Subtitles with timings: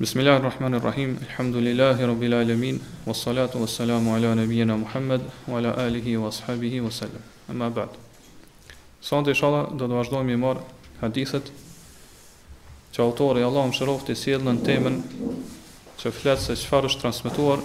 [0.00, 6.88] Bismillahirrahmanirrahim rrahman Wassalatu alhamdulillahi rabbil alamin, ala nabijena Muhammed, wa ala alihi wa sahabihi wa
[6.90, 7.20] salam.
[7.50, 7.90] Amma ba'd.
[9.02, 10.60] Sante inshallah do të vazhdojmë i marë
[11.02, 11.52] hadithet,
[12.96, 14.96] që autorë i Allah më shëroft i sjedhën në temën
[16.00, 17.60] që fletë se qëfar është transmituar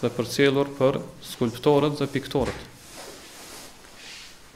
[0.00, 0.32] dhe për
[0.80, 0.98] për
[1.28, 2.60] skulptorët dhe piktorët.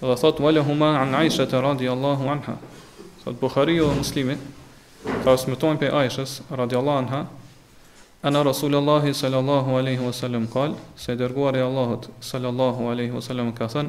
[0.01, 2.57] Dhe thotë, wa lehumma an'ajshet e radi Allahu anha,
[3.27, 4.39] thotë Buhariu dhe muslimi,
[5.25, 7.21] Ta së mëtojnë Aishës, radi Allah në ha,
[8.59, 13.89] sallallahu aleyhi wasallam sallam kal, se i dërguar e Allahët sallallahu aleyhi wasallam ka thën,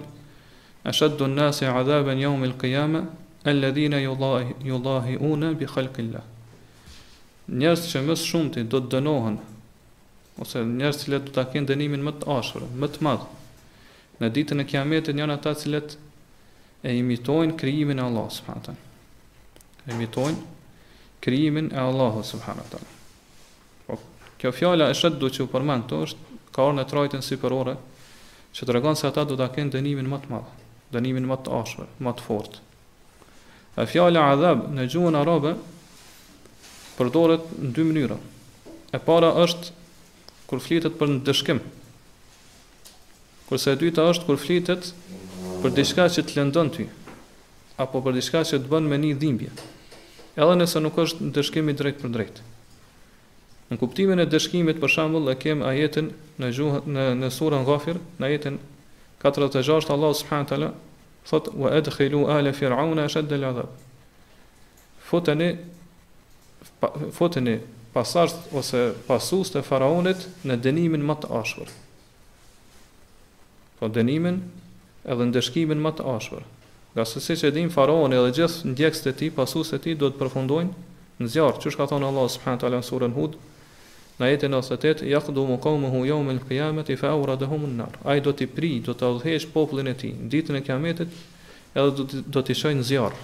[0.85, 3.01] e shëtë dë nësi aðabën jaumë il qëjama,
[3.45, 6.23] e lëdhina bi khalqillah.
[7.59, 9.37] njerëz që mësë shumëti do të dënohën,
[10.41, 13.27] ose njerëz që do të akjen dënimin më të ashërë, më të madhë,
[14.21, 15.81] në ditë në kiametit janë ata që
[16.83, 18.75] e imitojnë kriimin e Allah, së përhatën.
[18.75, 18.75] E
[19.95, 20.37] imitojnë
[21.21, 22.87] krijimin e Allahut subhanahu wa taala.
[23.87, 23.99] Po
[24.39, 27.55] kjo fjala e shëtë që u përmend këto është ka orën e trajtën si për
[27.61, 27.75] orë
[28.55, 30.53] që të regonë se ata do të kënë dënimin më të madhë,
[30.95, 32.63] dënimin më të ashve, më të fortë.
[33.79, 35.53] E fjala dhebë në gjuhën arabe
[36.97, 38.17] përdoret në dy mënyra.
[38.95, 39.75] E para është
[40.49, 41.59] kur flitet për në dëshkim.
[43.49, 44.91] Kurse e dyta është kur flitet
[45.61, 46.87] për diçka që të lëndon ty
[47.81, 49.51] apo për diçka që të bën me një dhimbje
[50.39, 52.39] edhe nëse nuk është në dëshkimi drejt për drejt.
[53.69, 56.49] Në kuptimin e dëshkimit për shembull e kem ajetin në
[56.87, 58.59] në, në surën Ghafir, në ajetin
[59.21, 60.71] 46 Allah subhanahu
[61.29, 63.69] thot wa adkhilu ala fir'auna ashadd al'adab.
[65.09, 65.49] Futeni
[67.17, 67.57] foteni
[67.93, 71.73] pasardh ose pasus të faraonit në dënimin më të ashpër.
[73.79, 74.39] Po dënimin
[75.09, 76.47] edhe dëshkimin më të ashpër.
[76.95, 80.09] Nga se si që dim faraoni dhe gjithë ndjekës të ti, pasus të ti, do
[80.09, 80.69] të përfundojnë
[81.21, 81.59] në zjarë.
[81.61, 83.35] Qështë ka thonë Allah subhanët alën surën hud,
[84.19, 87.35] na në asetet, jakë du më kohë më hujohë me lë këjamet, i fa ura
[87.39, 90.61] dhe humë në do t'i pri, do t'a dhesh poplin e ti, në ditën e
[90.65, 91.13] kiametit,
[91.71, 93.21] edhe do t'i shojnë në zjarë.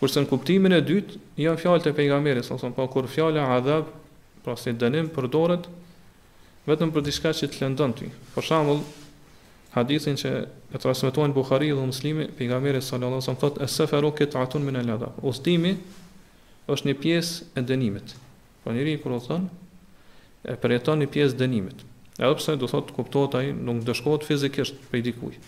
[0.00, 3.38] Kurse në kuptimin e dytë, janë fjallë të pejgamerit, sa sonë pa po kur fjallë
[3.44, 3.92] a adhab,
[4.42, 5.68] pra si dënim, përdoret,
[6.66, 8.10] vetëm për diçka që të lëndon ti.
[8.34, 8.80] Për shembull,
[9.72, 10.30] hadithin që
[10.76, 15.14] e transmetuan Bukhari dhe muslimi, pejgamberi sallallahu alaihi wasallam thotë es-safaru qit'atun min al-adab.
[15.24, 15.72] Ustimi
[16.70, 18.12] është një pjesë e dënimit.
[18.62, 19.48] Po njeriu kur thon
[20.52, 21.82] e përjeton një pjesë dënimit.
[22.20, 25.40] Edhe pse do thotë kuptohet ai nuk dëshkohet fizikisht prej dikujt.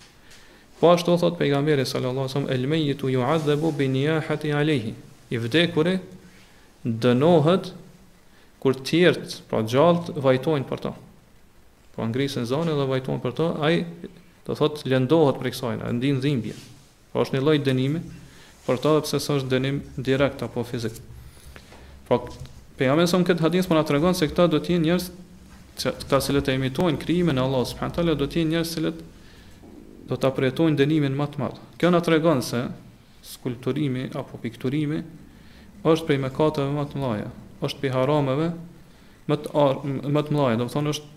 [0.81, 4.95] Po ashtu thotë pejgamberi sallallahu alaihi wasallam el-mayyitu yu'adhabu bi niyahati alayhi.
[5.31, 5.97] I vdekur
[6.85, 7.73] dënohet
[8.61, 10.95] kur të tjerë, pra gjallë vajtojnë për ta
[11.97, 13.85] po ngrisën zonë dhe vajtuan për to, ai
[14.45, 16.57] do thotë lëndohet për kësaj, ai ndin dhimbje.
[17.13, 18.01] Po është një lloj dënimi,
[18.67, 19.79] por to pse s'është dënim
[20.09, 20.99] direkt apo fizik.
[22.09, 22.19] Po
[22.79, 25.09] pejgamberi son këtë hadith po na tregon se këta do të jenë njerëz
[25.79, 29.01] që ata cilët e imitojnë krijimin e Allahut subhanahu teala do të jenë njerëz cilët
[30.11, 31.63] do ta përjetojnë dënimin më të madh.
[31.79, 32.65] Kjo na tregon se
[33.27, 35.01] skulpturimi apo pikturimi
[35.89, 37.31] është prej mëkateve më të mëdha,
[37.67, 38.51] është prej harameve
[39.31, 41.14] më të më të mëdha, do të thonë është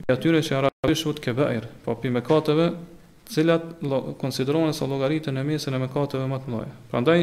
[0.00, 2.68] i atyre që arabishut ke bëjrë, po për mekateve,
[3.32, 3.66] cilat
[4.20, 6.72] konsiderohen sa logaritën e mesin e mekateve më të mëlloje.
[6.90, 7.20] Pra ndaj,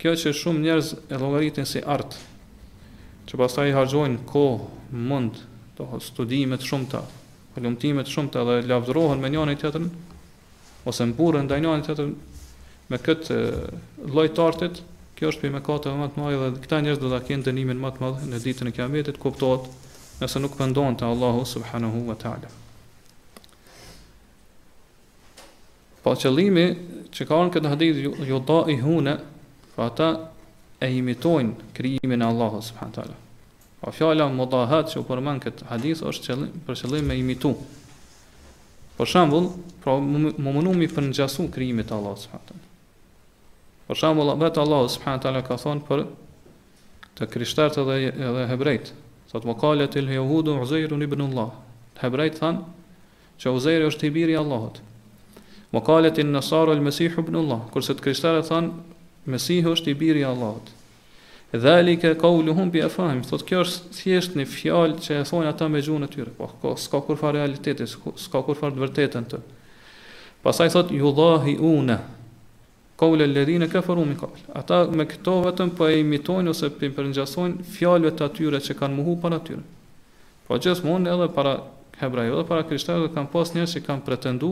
[0.00, 2.22] kjo që shumë njerëz e logaritën si artë,
[3.26, 4.72] që pastaj i hargjojnë kohë,
[5.10, 5.40] mund,
[5.78, 7.02] të studimet shumë ta,
[7.56, 9.88] përlumtimet shumë ta dhe lavdrohen me njën e tjetërën,
[10.86, 12.12] ose më burën ndaj njën e tjetërën,
[12.90, 13.38] me këtë
[14.14, 14.82] lojtartit,
[15.18, 17.92] kjo është për mekateve më të mëlloje dhe këta njerëz do të kjenë dënimin më
[17.96, 19.68] të mëlloje në ditën e kiametit, kuptohet,
[20.20, 22.48] nëse nuk pëndon të Allahu subhanahu wa ta'ala.
[26.04, 26.66] Po qëllimi
[27.12, 29.16] që ka këtë hadith ju da i hune,
[29.74, 30.10] pra ata
[30.80, 33.16] e imitojnë krijimin e Allahu subhanahu wa ta'ala.
[33.82, 37.52] Po fjala mudahat që u përmen këtë hadith është për qëllimi e imitu.
[38.96, 39.50] Për shambull,
[39.84, 42.64] pra më mënu mi për njësu kryimit e Allahu subhanahu wa ta'ala.
[43.86, 46.06] Për shambull, vetë Allahu subhanahu wa ta'ala ka thonë për
[47.16, 47.98] të krishtartë dhe,
[48.36, 48.92] dhe hebrejtë,
[49.36, 51.50] Thot më kalet il jehudu Uzejru një Allah
[52.00, 52.62] Hebrajt than
[53.36, 54.80] Që Uzejri është të i biri Allahot
[55.76, 58.70] Më kalet il nësaru il mesihu bënë Allah Kërse të kristare than
[59.28, 60.72] Mesihu është i biri Allahot
[61.56, 65.20] Dhali ke ka u luhum për e fahim Thot kjo është thjesht një fjallë Që
[65.20, 68.56] e thonë ata me gjunë të tjyre po, ka, Ska kur fa realiteti Ska kur
[68.58, 69.42] fa të vërtetën të
[70.46, 72.00] Pasaj thot ju dhahi une
[72.96, 74.40] kaule ledhine ke fërumi kaule.
[74.56, 78.76] Ata me këto vetëm për po e imitojnë ose për përngjasojnë fjallëve të atyre që
[78.78, 79.62] kanë muhu para atyre.
[80.48, 81.54] Po gjithë mund edhe para
[82.00, 84.50] hebrajo dhe para krishtarë dhe kanë pas njerë që kanë pretendu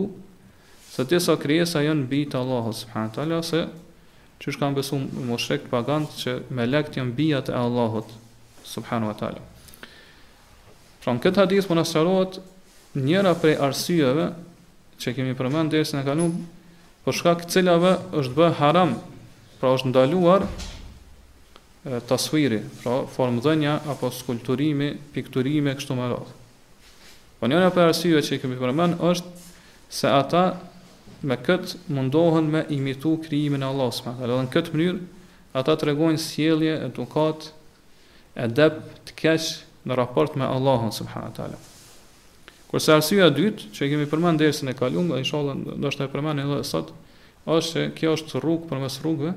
[0.94, 3.64] se tjesa kriesa janë bitë Allahu subhanë tala se
[4.40, 4.98] që është kanë besu
[5.28, 8.10] më shrekt pagant që me lekt janë bijat e Allahot
[8.66, 9.40] subhanu atala.
[11.02, 12.38] Pra në këtë hadith më nësërohet
[13.04, 14.28] njëra prej arsyeve
[15.02, 16.62] që kemi përmend dhe e së në kalumë
[17.04, 18.94] për po shkak të cilave është bë haram,
[19.60, 20.46] pra është ndaluar
[22.08, 26.38] tasviri, pra formdhënia apo skulpturimi, pikturimi kështu me radhë.
[27.40, 29.34] Po njëra për arsyeve që i kemi përmend është
[29.98, 30.46] se ata
[31.28, 35.28] me këtë mundohen me imitu krijimin e Allahut subhanahu wa Në këtë mënyrë
[35.60, 37.50] ata tregojnë sjellje, edukat,
[38.46, 39.52] edep të keq
[39.84, 41.62] në raport me Allahun subhanahu wa
[42.74, 46.42] Kurse arsyeja e dytë që e kemi përmend dersën e kaluam, inshallah do të përmend
[46.42, 46.88] edhe sot,
[47.46, 49.34] është se kjo është rrugë përmes rrugëve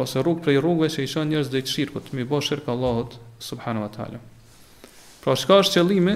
[0.00, 3.10] ose rrugë për rrugëve që i shon njerëz drejt shirkut, mi bosh shirk Allahut
[3.48, 4.16] subhanahu wa taala.
[5.20, 6.14] Pra çka është qëllimi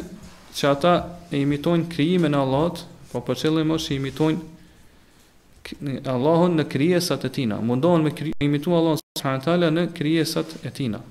[0.57, 0.95] që ata
[1.29, 2.81] e imitojnë krijimin e Allahut,
[3.13, 4.41] po për qëllim është i imitojnë
[6.15, 7.61] Allahun në krijesat e tina.
[7.61, 8.33] Mundohen me kri...
[8.41, 11.05] imitojnë Allahun subhanahu wa taala në krijesat e tina.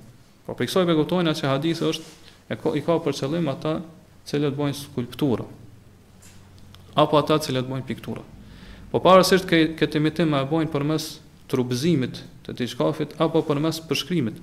[0.50, 3.74] Po për kësaj beqotojnë se hadithi është e ka i ka për qëllim ata
[4.27, 5.45] cilët bojnë skulptura
[7.00, 8.24] apo ata cilët bojnë piktura
[8.92, 11.10] po parësisht këtë imitim e bojnë përmes
[11.51, 14.39] trupëzimit të të shkafit apo përmes përshkrimit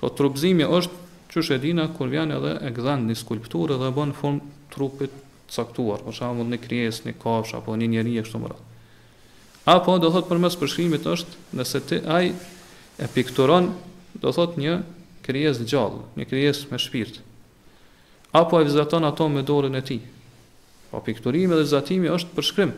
[0.00, 1.02] po trupëzimi është
[1.34, 4.42] që shedina kur vjen edhe e gdhen një skulpturë dhe bën formë
[4.74, 5.20] trupit
[5.54, 8.64] caktuar, për shembull një krijes, një kafsh apo një njerëz kështu më radh.
[9.74, 12.30] Apo do thot përmes përshkrimit është nëse ti ai
[13.02, 13.70] e pikturon
[14.22, 14.76] do thot një
[15.26, 17.18] krijesë gjallë, një krijesë me shpirt
[18.34, 20.00] apo e vizaton ato me dorën e tij.
[20.90, 22.72] Po pikturimi dhe zatimi është për shkrim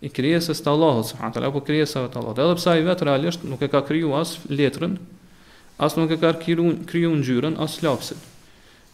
[0.00, 2.40] i krijesës të Allahut subhanahu wa taala, apo krijesave të Allahut.
[2.44, 4.96] Edhe pse ai vetë realisht nuk e ka krijuar as letrën,
[5.76, 8.20] as nuk e ka kriju kriju ngjyrën as lapsin.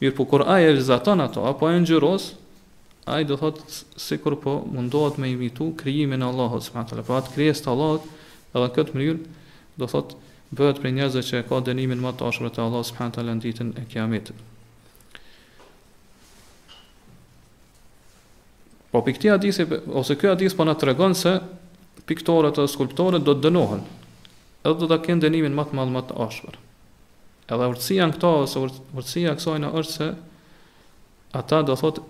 [0.02, 2.32] Mirë, po kur ai e vizaton ato apo e ngjyros,
[3.06, 3.64] ai do thotë
[4.08, 7.06] sikur po mundohet me imitu krijimin e Allahut subhanahu wa taala.
[7.06, 8.11] Po atë krijesë të Allahut,
[8.55, 10.19] edhe në këtë mënyrë do thotë
[10.50, 13.44] bëhet për njerëzve që ka dënimin më të ashtër të Allahut subhanahu wa taala në
[13.49, 14.46] ditën e Kiametit.
[18.90, 19.64] Po për këti hadisi,
[19.94, 21.37] ose kjo hadis po në të regon se
[22.10, 23.82] piktorët e skulptorët do të dënohen,
[24.66, 26.56] edhe do të kënë dënimin matë madhë matë ashpër.
[27.54, 30.08] Edhe urtësia në këta ose urtësia kësojnë është se
[31.38, 32.00] ata do thot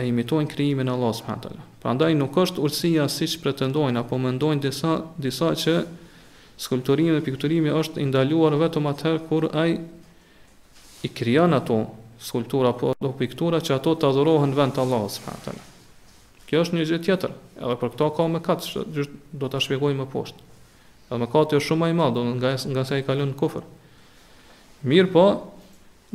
[0.00, 4.60] e imitojnë krijimin e Allahut subhanahu Pra Prandaj nuk është urtësia që pretendojnë apo mendojnë
[4.64, 4.94] disa
[5.26, 5.76] disa që
[6.66, 9.76] skulpturimi dhe pikturimi është i ndaluar vetëm atëherë kur ai
[11.02, 11.82] i krijon ato
[12.28, 15.66] skulptura apo piktura që ato të adhurohen vend të Allahut subhanahu taala.
[16.52, 17.30] Kjo është një gjë tjetër,
[17.64, 20.42] edhe për këto ka mëkat, gjithë do ta shpjegoj më poshtë.
[21.08, 23.36] Edhe mëkati është jo shumë më i madh, domethënë nga nga sa i kalon në
[23.40, 23.62] kufër.
[24.92, 25.22] Mirë po,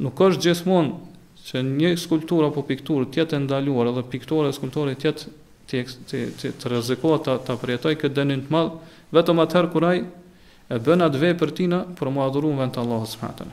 [0.06, 5.02] nuk është gjithmonë që një skulptur apo pikturë të jetë ndaluar edhe piktura e skulptorit
[5.02, 5.32] të jetë
[5.72, 5.82] të
[6.12, 8.76] të të, të rrezikohet ta, ta përjetoj këtë dënim të madh,
[9.18, 13.50] vetëm atëherë kur ai e bën atë vepër tina për mua adhuruar vend Allahu subhanahu.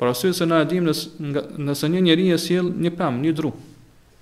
[0.00, 0.96] Për arsye se na e dimë
[1.68, 3.62] nëse një njerëz e sjell një pemë, një drurë,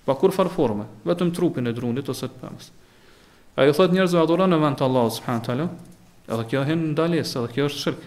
[0.05, 2.71] Pa kur far forma, vetëm trupin e drunit ose të pemës.
[3.55, 5.67] Ai thotë njerëzve adhuron në vend të Allahut subhanahu teala,
[6.27, 8.07] edhe kjo hyn ndalesë, edhe kjo është shirk.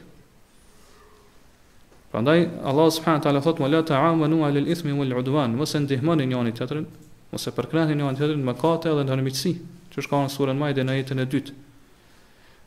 [2.12, 6.53] Prandaj Allah subhanahu teala thot mola ta'amunu alel ismi wal udwan, mos e ndihmoni njëri
[6.57, 6.89] tjetrin,
[7.31, 9.53] mos e përkrahni njëri tjetrin me katë edhe ndërmiqësi,
[9.95, 11.56] që është në surën Maide në jetën e dytë.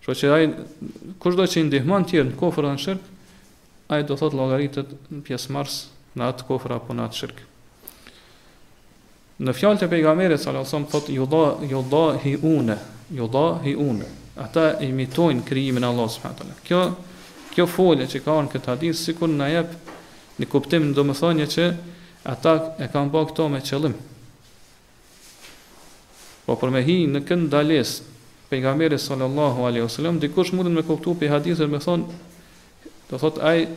[0.09, 0.45] Kështu që ai
[1.21, 3.03] kushdo që i ndihmon ti në kofrën e shirk,
[3.93, 5.81] ai do thot llogaritet në pjesëmarrës
[6.17, 7.45] në atë kofrë apo në atë shirk.
[9.39, 12.75] Në fjalët e pejgamberit sallallahu alajhi wasallam thotë yudha yudha hi une,
[13.15, 14.07] yudha hi une.
[14.35, 16.55] Ata imitojnë krijimin e Allahut subhanahu wa taala.
[16.67, 16.81] Kjo
[17.55, 19.71] kjo folje që ka në këtë hadith sikur na jep
[20.43, 21.69] në kuptim domethënie që
[22.33, 23.95] ata e kanë bërë këto me qëllim.
[26.49, 27.95] Po për me hi në kënd dalës
[28.51, 32.09] pejgamberit sallallahu alajhi wasallam dikush mund të më kuptoj pe hadithën me thon
[33.11, 33.69] do thot ai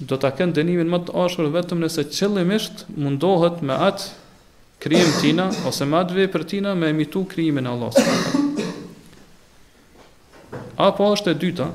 [0.00, 4.12] do ta kenë dënimin më të ashur vetëm nëse qëllimisht mundohet me atë
[4.84, 8.64] krijim tina ose më për tina me emitu krijimin e Allahut.
[10.76, 11.66] Apo është e dyta,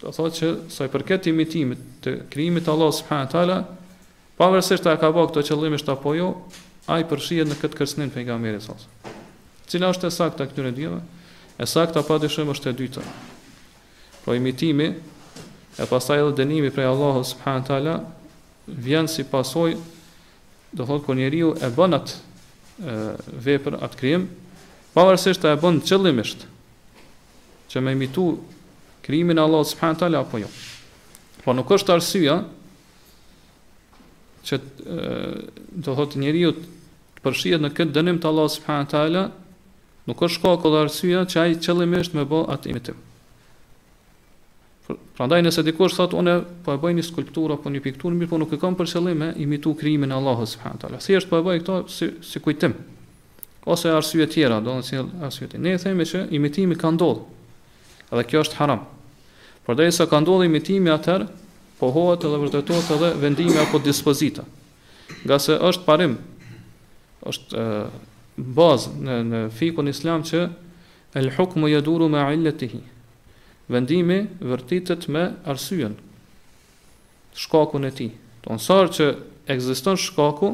[0.00, 3.58] do thotë që sa i përket imitimit të krijimit të Allahut subhanahu teala,
[4.38, 6.30] pavarësisht a ka bëu këtë qëllimisht apo jo,
[6.88, 8.78] ai përfshihet në këtë kërcënim pejgamberit sa.
[9.68, 11.02] Cila është e saktë këtyre dyve?
[11.60, 13.04] E saktë apo dyshim është e dyta.
[14.24, 14.88] Po imitimi
[15.82, 17.98] e pastaj edhe dënimi prej Allahut subhanahu teala
[18.66, 19.76] vjen si pasojë
[20.76, 22.96] do thotë kur njeriu e bën atë
[23.46, 24.26] vepër atë krim,
[24.92, 26.44] pavarësisht ta e bën qëllimisht
[27.72, 28.26] që me imitu
[29.06, 30.50] krimin e Allahut subhanahu taala apo jo.
[31.44, 32.36] Po nuk është arsyeja
[34.46, 34.60] që e,
[35.72, 39.24] do thotë njeriu të përshihet në këtë dënim të Allahut subhanahu taala,
[40.06, 43.05] nuk është kokë dhe arsyeja që ai qëllimisht me bë atë imitim.
[45.16, 46.32] Prandaj nëse dikush thotë unë
[46.64, 49.24] po e bëj një skulptur apo një piktur, mirë po nuk e kam për qëllim
[49.24, 52.42] të imitoj krijimin e Allahut subhanahu wa Si është po e bëj këto si, si
[52.44, 52.74] kujtim?
[53.66, 55.64] Ose arsye tjera, do të thonë si arsye tjera.
[55.66, 57.26] Ne e themi që imitimi ka ndodhur.
[58.14, 58.84] Dhe kjo është haram.
[59.66, 61.16] Por dhe sa ka ndodhur imitimi atë,
[61.80, 64.44] pohohet edhe vërtetohet edhe vendimi apo dispozita.
[65.26, 66.14] Nga se është parim,
[67.26, 67.66] është
[68.54, 70.46] bazë në, në fikun islam që
[71.18, 72.84] el hukmu jeduru me illetihi,
[73.68, 75.96] vendimi vërtitet me arsyen,
[77.36, 78.08] shkakun e ti.
[78.44, 79.06] Të nësarë që
[79.56, 80.52] egziston shkaku,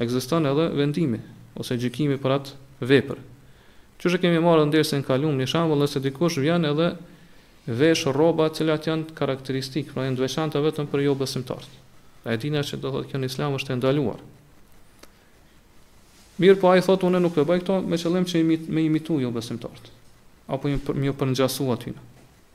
[0.00, 1.18] egziston edhe vendimi,
[1.58, 3.18] ose gjikimi për atë vepër.
[4.00, 5.48] Që që kemi marë ndërë se në kalium një
[5.80, 6.94] dhe se dikush vjen edhe
[7.68, 11.72] vesh roba cilat janë karakteristik, pra e dveçanta vetëm për jo besimtartë.
[12.22, 14.22] Pra e dina që do thotë kjo në islam është e ndaluar.
[16.40, 18.40] Mirë po a i thotë, une nuk e bëj këto me qëllim që
[18.72, 19.92] me imitu jo besimtartë,
[20.48, 21.34] apo më për, më për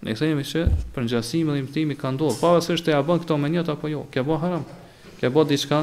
[0.06, 3.00] Ne i themi se për ngjasim dhe imtimi ka ndodhur, pa se është të ja
[3.08, 4.04] bën këto me një apo jo.
[4.14, 4.66] Kjo bëh haram.
[5.18, 5.80] Kjo bëh diçka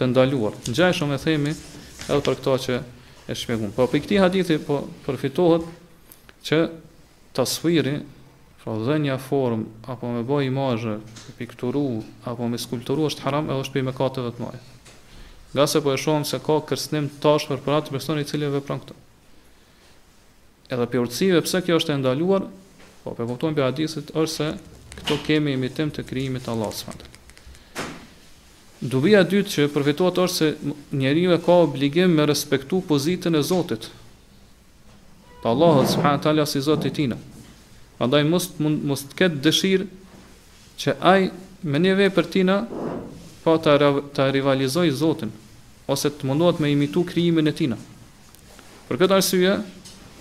[0.00, 0.54] të ndaluar.
[0.72, 2.78] Ngjajshëm e themi edhe për këto që
[3.28, 3.74] e shpjegum.
[3.76, 5.68] Po për këtë hadith po përfitohet
[6.48, 6.60] që
[7.36, 7.98] tasviri,
[8.62, 11.84] pra dhe një form, apo me bëj imazhe, me pikturu,
[12.24, 14.62] apo me skulpturu, është haram edhe është për i me katëve të majë.
[15.52, 18.48] Nga se po e shumë se ka kërsnim tash për për atë të personi cilje
[18.72, 18.96] këto.
[20.72, 22.48] Edhe për urtësive, pse kjo është e ndaluar,
[23.02, 24.44] Po, për kuptojnë për hadisit, ërse
[24.98, 27.08] këto kemi imitim të krijimit Allah fëndër.
[28.92, 33.88] Dubia dytë që përfituat është se njeri me ka obligim me respektu pozitën e Zotit,
[35.42, 36.12] të Allahët s.w.
[36.22, 37.18] talja si Zotit tina.
[38.02, 39.86] Andaj must, mund, must ketë dëshirë
[40.82, 41.30] që ajë
[41.70, 42.60] me një vej për tina,
[43.42, 43.78] pa të,
[44.14, 45.30] të rivalizoj Zotin,
[45.90, 47.78] ose të mundohet me imitu krijimin e tina.
[48.88, 49.56] Për këtë arsye,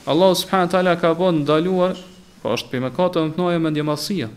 [0.10, 1.98] Allah subhanahu taala ka bën ndaluar
[2.42, 4.28] Po është për mëkatë në të nëjë me ndje masia.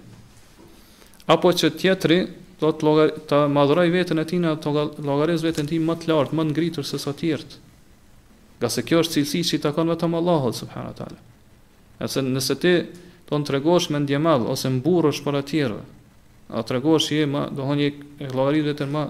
[1.32, 2.18] Apo që tjetëri
[2.60, 4.72] do të, të madhuraj vetën e tina, të
[5.08, 7.62] logarez vetën ti më të lartë, më në ngritur se sa tjertë.
[8.60, 11.18] Ka se kjo është cilësi që i të vetëm Allahot, subhanë atale.
[12.04, 12.74] E se nëse ti
[13.28, 15.80] do në të regosh me ndje madhë, ose më burë është për atjere,
[16.52, 17.88] a të regosh je ma, do hënë
[18.28, 19.06] e logarit vetën ma,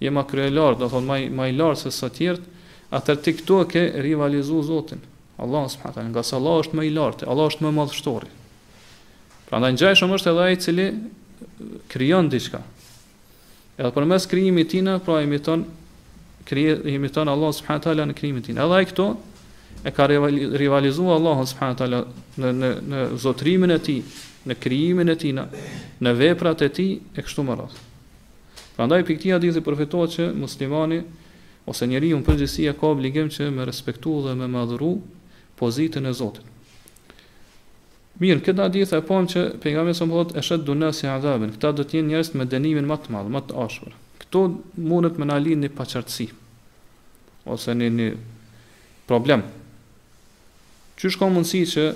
[0.00, 2.54] je ma kryelartë, do hënë ma i lartë se sa tjertë,
[2.94, 5.10] atër të këto ke rivalizu zotinë.
[5.38, 7.74] Allah subhanahu wa taala, nga sa Allah është më i lartë, Allah është më i
[7.78, 8.30] madhështori.
[9.48, 10.86] Prandaj ngjajshëm është edhe ai i cili
[11.90, 12.60] krijon diçka.
[13.76, 15.64] Edhe përmes krijimit tina, pra imiton
[16.46, 18.68] krijimin imiton Allah subhanahu wa taala në krijimin tina.
[18.68, 19.08] Edhe ai këto
[19.84, 22.00] e ka rivalizuar Allah subhanahu wa taala
[22.38, 24.00] në në në zotrimin e tij,
[24.46, 25.48] në krijimin e tina,
[26.04, 27.82] në veprat e tij e kështu me radhë.
[28.76, 31.02] Prandaj pikëti a dizi përfitohet që muslimani
[31.70, 34.94] ose njeriu në përgjithësi ka obligim që me respektu dhe me madhuru
[35.58, 36.44] pozitën e Zotit.
[38.22, 41.82] Mirë, këtë hadith e pam që pejgamberi sa thotë eshet dunya si azabin, këta do
[41.84, 43.96] të jenë njerëz me dënimin më të madh, më të ashpër.
[44.22, 44.42] Kto
[44.86, 46.28] mundet më na lini pa çartësi
[47.54, 48.08] ose në një
[49.10, 49.42] problem.
[51.00, 51.88] Qysh ka mundësi që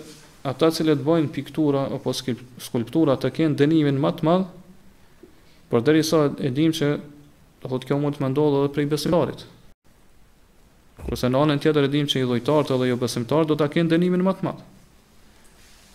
[0.51, 4.49] ata që le të bojnë piktura apo skulptura të kenë dënimin më të madh,
[5.71, 6.91] por derisa e dim që
[7.63, 9.47] do thotë kjo mund të më ndodhë edhe prej besimtarit.
[11.07, 13.93] Kurse në anën tjetër e dim që i llojtarët dhe jo besimtar do ta kenë
[13.93, 14.63] dënimin më të madh.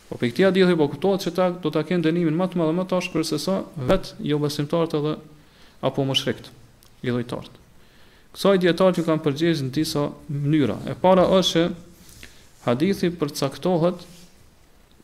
[0.09, 2.67] Po për këtia dhjithi po kuptohet që ta do të kenë dënimin më të më
[2.69, 3.57] dhe më tash kërse sa
[3.89, 5.15] vetë jo besimtartë dhe
[5.89, 6.49] apo më shrikt,
[7.03, 7.61] i dhujtartë.
[8.33, 10.79] Kësa i djetarë që kam përgjez në disa mënyra.
[10.89, 11.67] E para është që
[12.63, 14.05] hadithi përcaktohet,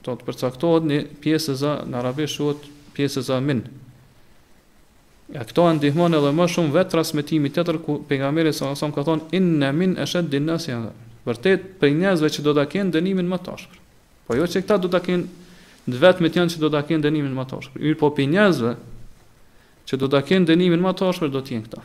[0.08, 3.68] do të përcaktohet një pjesë e za, në arabisht shuhet pjesë e za minë,
[5.34, 9.28] Ja këto ndihmon edhe më shumë vetë transmetimi tjetër ku pejgamberi sa më ka thonë
[9.38, 10.80] inna min ashad din nas ya.
[11.26, 13.80] Vërtet prej njerëzve që do ta kenë dënimin më të ashpër.
[14.26, 15.46] Po jo që këta do ta kenë
[15.90, 17.82] në vetëm të janë që do të kenë dënimin më të ashpër.
[17.86, 18.74] Mir po prej njerëzve
[19.90, 21.84] që do të kenë dënimin më të ashpër do të jenë këta.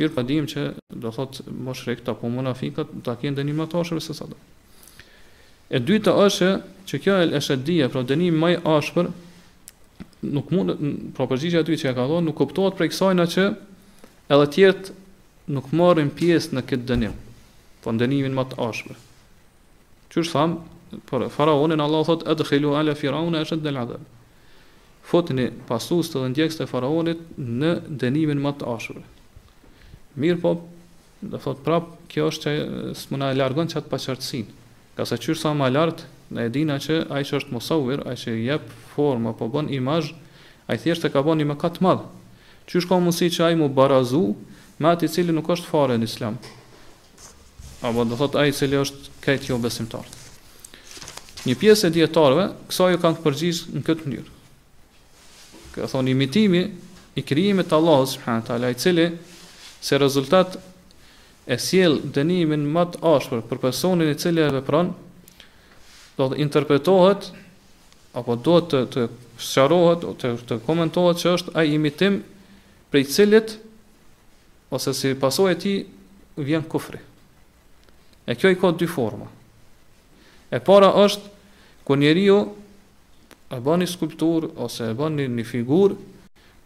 [0.00, 0.64] Mir pa po dim që
[1.02, 4.16] do thot moshrek po ta po munafikat do të kenë dënimin më të ashpër se
[4.16, 4.40] sa do.
[5.68, 6.48] E dyta është
[6.88, 9.10] që kjo el-ashadia, pra dënimin më i ashpër,
[10.24, 10.76] nuk mund
[11.16, 14.40] pra përgjigjja e dytë që ja ka thonë nuk kuptohet për kësaj na që edhe
[14.40, 14.94] të tjerë
[15.56, 17.14] nuk marrin pjesë në këtë dënim.
[17.84, 18.98] Po dënimin më të ashpër.
[20.12, 20.56] Çu sham
[21.06, 24.02] por faraonin Allah thot adkhilu ala firaun ashad al adab.
[25.08, 27.72] Fotni pasues të ndjekës të faraonit në
[28.02, 29.02] dënimin më të ashpër.
[30.18, 30.56] Mir po
[31.22, 34.52] do thot prap kjo është që s'mund të largon çat paqartësinë.
[34.98, 38.34] Ka sa çyrsa më lart Ne e dina që ai që është musawir, ai që
[38.44, 40.12] jep formë apo bën imazh,
[40.68, 42.02] ai thjesht e ka bën një mëkat të madh.
[42.68, 44.34] Qysh ka mundësi që ai mu barazu
[44.78, 46.36] me atë i cili nuk është fare në Islam?
[47.80, 50.04] Apo do thot ai i cili është këtë jo besimtar.
[51.48, 54.28] Një pjesë e dietarëve kësaj u kanë përgjigjë në këtë mënyrë.
[55.72, 56.62] Ka thonë imitimi
[57.16, 59.08] i krijimit të Allahut subhanahu teala, ai cili
[59.80, 60.58] se rezultat
[61.48, 64.90] e sjell dënimin më të ashpër për personin i cili e vepron,
[66.18, 67.28] do të interpretohet
[68.18, 69.02] apo do të të
[69.48, 72.16] sqarohet ose të, të komentohet që është ai imitim
[72.90, 73.52] prej cilit
[74.74, 75.78] ose si pasojë e tij
[76.48, 76.98] vjen kufri.
[78.28, 79.28] E kjo i ka dy forma.
[80.52, 81.30] E para është
[81.86, 82.38] ku njeriu
[83.54, 85.96] e bën një skulptur ose e bën një figurë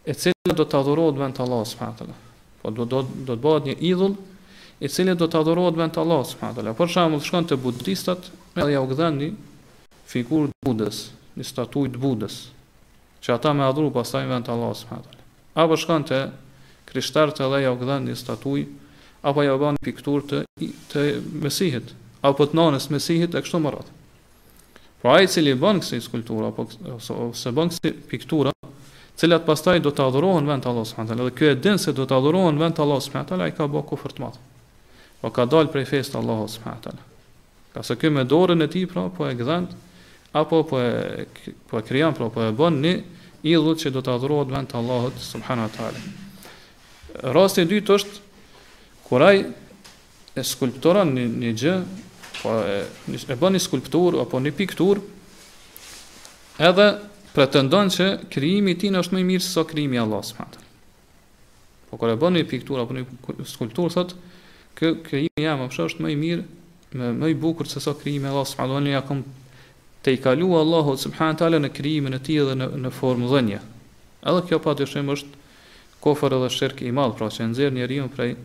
[0.09, 2.21] e cila do të adhurohet vend Allahu subhanahu wa
[2.63, 4.13] Po do do do të bëhet një idhull
[4.83, 8.69] i cili do të adhurohet vend Allahu subhanahu wa Për shembull, shkon te budistat Edhe
[8.77, 9.29] ja u një
[10.05, 10.97] figur të budës,
[11.39, 12.33] një statuj të budës,
[13.25, 14.99] që ata me adhru pas taj vend të Allah së më
[15.63, 16.19] Apo shkan të
[16.91, 18.67] krishtarë të dhe ja u një statuj,
[19.25, 20.43] apo ja u ban një piktur të,
[20.93, 21.01] të
[21.45, 23.91] mesihit, apo të nanës mesihit e kështu më ratë.
[25.01, 26.67] Po ai i cili bën kësaj skulptura apo
[27.33, 28.53] se bën kësaj piktura,
[29.17, 32.05] cilat pasaj do të adhurohen vend Allahu subhanahu wa dhe ky e din se do
[32.07, 34.31] të adhurohen vend Allahu subhanahu wa taala, ai ka bërë kufër të
[35.23, 37.11] Po ka dalë prej fesë të Allahu subhanahu
[37.73, 39.71] Ka se kë me dorën e ti, pra, po e gëdhend,
[40.37, 41.25] apo po e,
[41.69, 42.93] po e kryan, pra, po e bën një
[43.49, 46.03] idhut që do të adhruat vend të Allahot, subhanu atale.
[47.33, 48.19] i dytë është,
[49.09, 49.37] kuraj
[50.37, 51.75] e skulptoran një, një gjë,
[52.43, 52.77] po e,
[53.33, 55.01] e bën një skulptur, apo një piktur,
[56.61, 56.87] edhe
[57.33, 60.61] pretendon që krijimi i tij është më i mirë se sa krijimi i Allahut subhanahu
[61.89, 63.03] Po kur e bën një pikturë apo një
[63.49, 64.13] skulptur thotë,
[64.77, 66.43] kë krijimi jam më është më i mirë
[66.93, 69.01] me më i bukur se sa krijimi i Allahut subhanahu wa taala ja
[70.03, 73.29] te i kalu Allahu subhanahu wa taala në krijimin e tij dhe në në formë
[73.31, 73.59] dhënje.
[74.23, 75.31] Edhe kjo patyshim është
[76.03, 78.35] kofër edhe shirk i madh, pra që nxjerr njeriu prej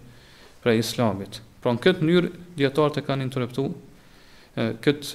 [0.64, 1.40] prej islamit.
[1.60, 3.68] Pra në këtë mënyrë dietarët e kanë interpretu
[4.54, 5.14] kët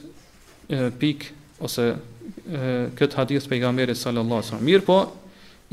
[1.00, 1.90] pikë ose
[3.00, 4.68] kët hadith pejgamberit sallallahu alaihi wasallam.
[4.68, 4.98] Mirë po,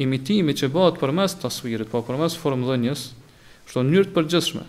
[0.00, 3.02] imitimi që bëhet përmes tasvirit, po përmes formdhënjes,
[3.68, 4.64] është në mënyrë të përgjithshme.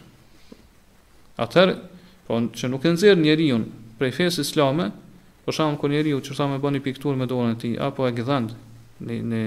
[1.42, 1.76] Atëherë
[2.32, 3.58] Po që nuk e nxjerr njeriu
[4.00, 4.86] prej fesë islame,
[5.44, 8.06] por shkakun kur njeriu që sa më bën i pikturë me dorën e tij apo
[8.08, 8.52] e gdhënd
[9.04, 9.40] në në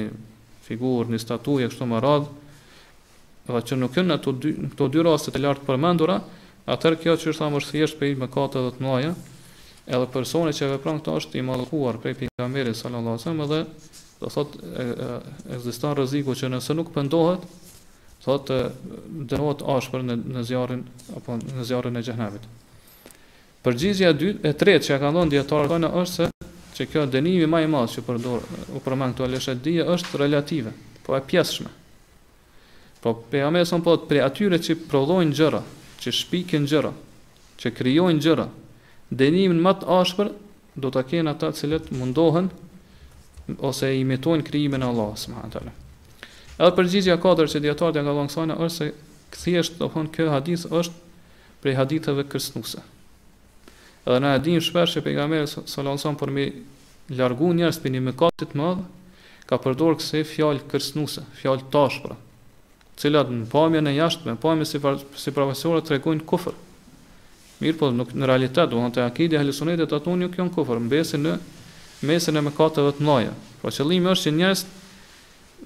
[0.67, 2.27] figurë, në statuje kështu me radh,
[3.49, 6.19] pra që nuk janë ato dy këto dy raste të lartë përmendura,
[6.75, 9.15] atëherë kjo që thamë është thjesht për mëkate dhe të mëdha,
[9.89, 13.63] edhe personi që vepron këto është i mallkuar prej pejgamberit sallallahu alajhi wasallam dhe
[14.21, 14.61] do thot
[15.57, 17.49] ekziston rreziku që nëse nuk pendohet,
[18.29, 18.53] thot
[19.33, 20.85] dënohet ashpër në në zjarrin
[21.17, 22.47] apo në zjarrin e xhenemit.
[23.65, 26.27] Përgjigjja e dytë, e tretë që ka dhënë dietarët tonë është se
[26.77, 28.43] që kjo dënimi më i madh që përdor
[28.77, 30.73] u përmend këtu alesh dije është relative,
[31.07, 31.71] po e pjesshme.
[33.01, 35.63] Po pejgamberi son po për atyre që prodhojnë gjëra,
[35.97, 36.93] që shpikin gjëra,
[37.65, 38.47] që krijojnë gjëra,
[39.23, 40.33] dënimin më të ashpër
[40.85, 42.51] do ta kenë ata të cilët mundohen
[43.65, 45.79] ose imitojnë krijimin e Allahut subhanahu wa
[46.55, 48.91] Edhe përgjigjja katërt që dietarët e ka dhënë është se
[49.41, 52.85] thjesht do thonë ky hadith është prej haditheve kërcënuese.
[54.05, 56.45] Edhe na e dinë shpesh se pejgamberi sallallahu alajhi wasallam për mi
[57.21, 58.83] largu njerëz pini me katit të madh,
[59.49, 62.19] ka përdorur kësaj fjalë kërcënuese, fjalë tashpra,
[62.91, 66.53] të cilat në pamjen e jashtme, pamjen si par, si profesorë tregojnë kufër.
[67.65, 70.83] Mirë po, nuk në realitet, do të thotë akide e sunetit ato nuk janë kufër,
[70.85, 71.35] mbesin në
[72.05, 73.33] mesën e mëkateve të mëdha.
[73.63, 74.65] Pra qëllimi është që njerëz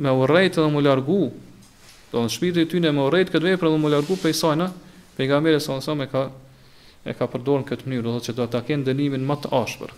[0.05, 1.23] me urrejt dhe më largu,
[2.13, 4.71] do të shpirti i në me urrejt këtë vepër dhe më largu prej saj, na
[5.19, 6.27] pejgamberi sallallahu alajhi ka
[7.07, 9.53] e ka përdorën këtë mënyrë, do të thotë që do ta kenë dënimin më të
[9.59, 9.93] ashpër.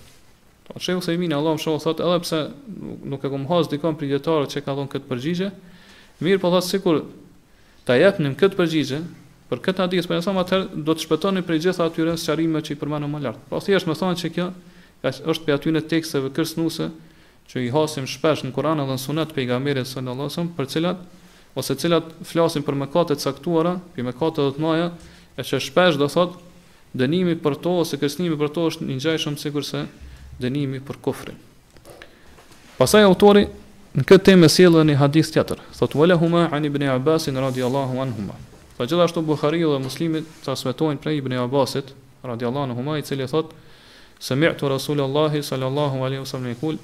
[0.66, 2.40] Po shehu se imin Allahu shoh thotë edhe pse
[3.10, 5.48] nuk e kam has dikon për dietarë që ka dhënë këtë përgjigje,
[6.26, 7.00] mirë po thotë sikur
[7.88, 9.00] ta japnim këtë përgjigje
[9.50, 12.78] për këtë hadith, po më atë do të shpëtoni prej gjithë atyre sqarime që i
[12.78, 13.40] përmano më lart.
[13.50, 14.50] Po thjesht më thonë se kjo
[15.10, 16.90] është për aty në tekstet kërcënuese
[17.50, 21.56] që i hasim shpesh në Kur'an edhe në Sunet pejgamberit sallallahu alajhi wasallam për cilat
[21.58, 24.84] ose cilat flasin për mëkate të caktuara, për mëkate të mëdha,
[25.40, 26.49] e që shpesh do thotë
[26.98, 29.82] dënimi për to ose kërcënimi për to është një gjë shumë se
[30.42, 31.36] dënimi për kufrin.
[32.78, 33.44] Pastaj autori
[33.94, 35.60] në këtë temë sjell një hadith tjetër.
[35.76, 38.34] Thotë wala huma an ibn Abbas radhiyallahu anhuma.
[38.76, 41.92] Po gjithashtu Buhariu dhe Muslimi transmetojnë prej Ibn Abbasit
[42.24, 43.54] radhiyallahu anhu i cili thotë
[44.20, 46.78] Sami'tu Rasulullah sallallahu alaihi wasallam yekul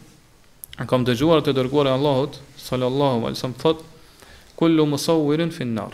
[0.88, 3.84] kam dëgjuar të dërguar e Allahut sallallahu alaihi wasallam thotë
[4.56, 5.92] kullu musawwirin fi an-nar.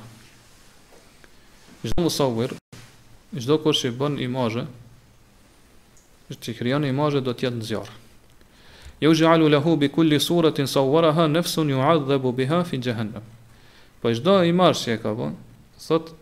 [1.83, 2.62] Çdo musawwir
[3.41, 4.67] çdo kush që bën imazhe,
[6.33, 7.93] që krijon imazhe do të jetë në zjarr.
[9.03, 13.25] Ju jalu lahu bi kulli suratin sawwaraha nafsun yu'adhabu biha fi jahannam.
[14.01, 15.33] Po çdo imazh që ka bën,
[15.89, 16.13] thot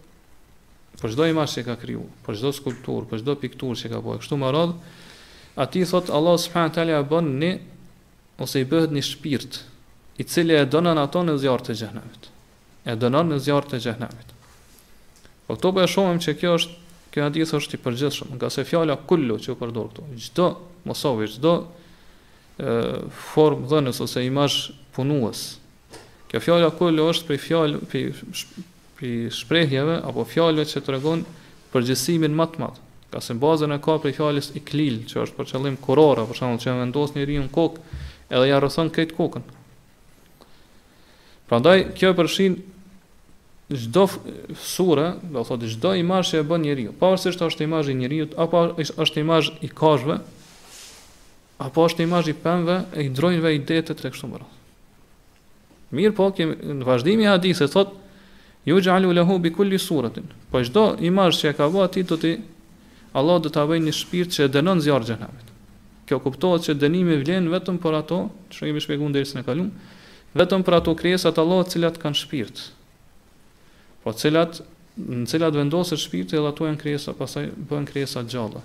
[1.01, 4.21] po çdo imazh që ka kriju, po çdo skulptur, po çdo pikturë që ka bën,
[4.23, 4.75] kështu më radh,
[5.59, 7.53] aty thot Allah subhanahu taala bën ni
[8.41, 9.63] ose i bëhet një shpirt
[10.23, 12.31] i cili e donan ato në zjarr të xhenemit.
[12.87, 14.31] E donan në zjarr të xhenemit.
[15.49, 16.79] Po këto po e shohim që kjo është
[17.11, 20.45] Kjo hadith është i përgjithshëm, nga se fjala kullu që përdor këtu, çdo
[20.87, 21.55] mosovë, çdo
[23.33, 25.41] formë dhënës ose imazh punues.
[26.31, 31.27] Kjo fjala kullu është për fjalë për shprehjeve apo fjalëve që tregon
[31.75, 32.79] përgjithësimin më të madh.
[33.11, 36.61] Ka se bazën e ka për fjalës i që është për qëllim kurorë, për shembull,
[36.63, 37.83] që vendos një riun kokë,
[38.31, 39.49] edhe ja rrethon këtë kokën.
[41.51, 42.55] Prandaj kjo përfshin
[43.79, 44.05] çdo
[44.59, 48.65] sure, do thotë çdo imazh që e bën njeriu, pavarësisht është imazh i njeriu apo
[48.99, 50.17] është imazh i kozhve,
[51.63, 54.49] apo është imazh i pemëve, e ndrojnë vetë ide të tek çdo mëro.
[55.95, 57.95] Mirë po, kemi në vazhdimi e hadithit thotë
[58.69, 60.27] ju jalu lahu bi kulli suratin.
[60.51, 62.35] Po çdo imazh që ka vë atit do ti
[63.15, 65.47] Allah do ta vëni një shpirt që e dënon zjarr xhenamit.
[66.07, 69.71] Kjo kuptohet se dënimi vlen vetëm për ato, ç'i kemi shpjeguar ndërsa ne kalum,
[70.39, 72.71] vetëm për ato krijesa të Allahut të cilat kanë shpirt.
[74.05, 74.63] Po cilat,
[75.01, 78.63] në cilat vendosë shpirti edhe ato e në kresa, pasaj bëhen kresa gjalla.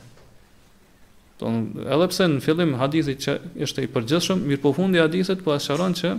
[1.42, 3.36] Ton, po, edhe pse në fillim hadithit që
[3.68, 6.14] është i përgjithshëm, mirë po fundi hadithit po është sharon që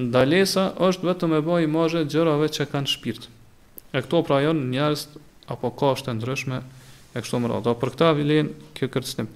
[0.00, 3.28] ndalesa është vetë me bëj imazhe gjërave që kanë shpirt.
[3.94, 5.04] E këto pra janë njerëz
[5.50, 7.76] apo ka është të ndryshme e kështu më rada.
[7.78, 9.30] Për këta vilin kjo kërcnim.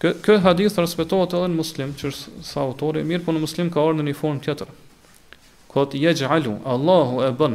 [0.00, 3.72] Kë, kë hadith rëspetohet edhe në muslim, që është sa autori, mirë po në muslim
[3.72, 4.68] ka orë në një tjetër
[5.84, 7.54] thot gjalu, Allahu e bën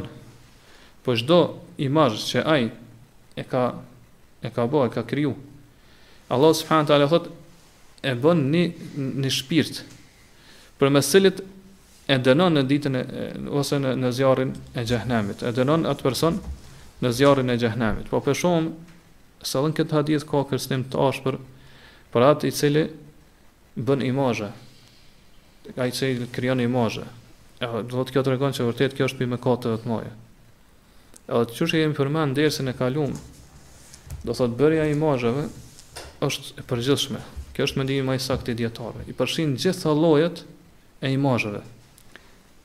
[1.04, 1.40] po çdo
[1.78, 2.66] imazh që ai
[3.36, 3.64] e ka
[4.42, 5.34] e ka bë, e ka kriju.
[6.30, 7.26] Allah subhanahu taala thot
[8.02, 8.64] e bën një
[9.22, 9.78] një shpirt
[10.80, 11.38] për mesilit
[12.08, 13.04] e dënon në ditën e,
[13.60, 15.44] ose në, në zjarin e gjehnamit.
[15.44, 16.40] E dënon atë person
[17.04, 18.08] në zjarin e gjehnamit.
[18.12, 18.72] Po për shumë,
[19.48, 21.36] së dhe në këtë hadith ka kërstim të ashë
[22.16, 22.86] për atë i cili
[23.88, 24.52] bën imazhe,
[25.74, 27.04] që i cili kryon imazhe
[27.68, 30.12] do të kjo të regon që vërtet kjo është për me të moje.
[31.32, 33.20] Edhe të qështë e jemi përmen në e kalumë,
[34.26, 35.46] do thotë bërja i mazheve
[36.26, 37.22] është e përgjithshme.
[37.56, 39.06] Kjo është mendimi më i saktë i dietarëve.
[39.08, 40.42] I përfshin gjitha llojet
[41.06, 41.62] e imazheve.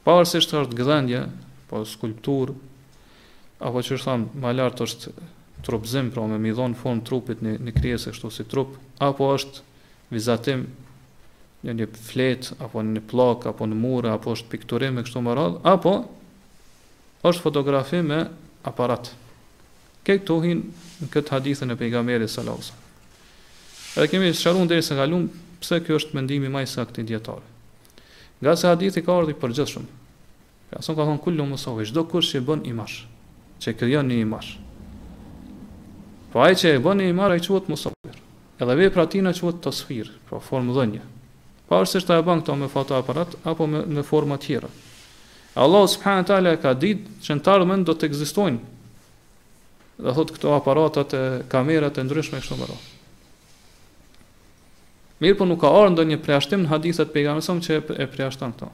[0.07, 1.23] Pavarësisht është gdhendje,
[1.69, 2.55] po skulptur,
[3.61, 5.13] apo çfarë thon, më lart është
[5.67, 9.61] trupzim, pra me midhon form trupit në në krijesë kështu si trup, apo është
[10.15, 10.67] vizatim
[11.67, 15.35] në një flet apo në plak, apo në mur apo është pikturim me kështu me
[15.35, 15.95] radh apo
[17.27, 18.21] është fotografi me
[18.67, 19.11] aparat.
[20.07, 22.87] Këtë këto në këtë hadithën e pejgamberit sallallahu
[23.99, 25.27] alajhi kemi shkruar deri sa kalum
[25.59, 27.43] pse ky është mendimi më i saktë dietar.
[28.39, 29.89] Nga sa hadithi ka ardhur i përgjithshëm.
[30.71, 33.01] Ja son ka thonë kullu musawi çdo kush që bën imazh,
[33.59, 34.55] çe krijon një imazh.
[36.33, 38.19] Po ai e bën një imazh ai quhet musawi.
[38.59, 41.03] Edhe veprat tina quhet tasvir, po pra formë dhënje
[41.69, 44.71] pa është e bën këto me fotoaparat, aparat, apo me, në forma tjera.
[45.59, 48.59] Allah subhanahu talë e ka ditë që në të mënë do të egzistojnë,
[49.99, 52.95] dhe thotë këto aparatat e kamerat e ndryshme e kështë më rohë.
[55.19, 58.09] Mirë për po nuk ka orë ndër një preashtim në hadithat pe i që e
[58.09, 58.71] preashtan këto.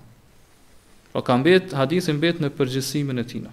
[1.14, 3.50] Po ka betë, hadithin mbet në përgjësimin e tina.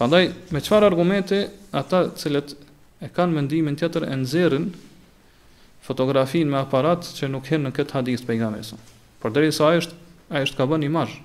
[0.00, 1.38] Pandaj, me qëfar argumente,
[1.72, 2.54] ata cilët
[3.04, 4.66] e kanë mëndimin tjetër e nëzirën
[5.86, 8.90] fotografinë me aparat që nuk hen në këtë hadith të pejgamberit.
[9.22, 9.94] Por deri sa ai është,
[10.34, 11.16] ai është ka bën imazh.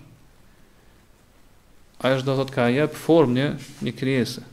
[2.01, 3.47] Ai është do të thotë ka jep formë një,
[3.87, 4.43] një krijese.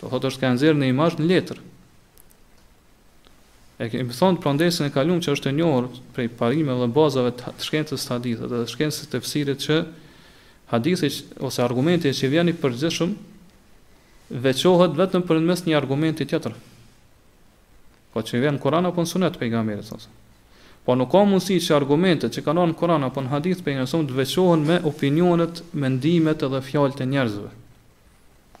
[0.00, 1.60] Do thotë është ka nxjerrë në imazh në letër.
[3.80, 7.34] E kemi thonë për ndesën e kalumë që është e njërë prej parime dhe bazave
[7.36, 9.76] të shkencës të hadithet dhe shkencës të fësirit që
[10.70, 13.12] hadithet ose argumentit që vjeni përgjëshëm
[14.46, 16.56] veçohet vetëm për në mes një argumenti tjetër
[18.16, 19.98] Po që vjen Kur'an apo në Sunet pejgamberit sa.
[20.88, 24.00] Po nuk ka mundësi që argumentet që kanë në Koran apo në hadith pejgamberit sa
[24.08, 27.50] të veçohen me opinionet, mendimet edhe fjalët e njerëzve.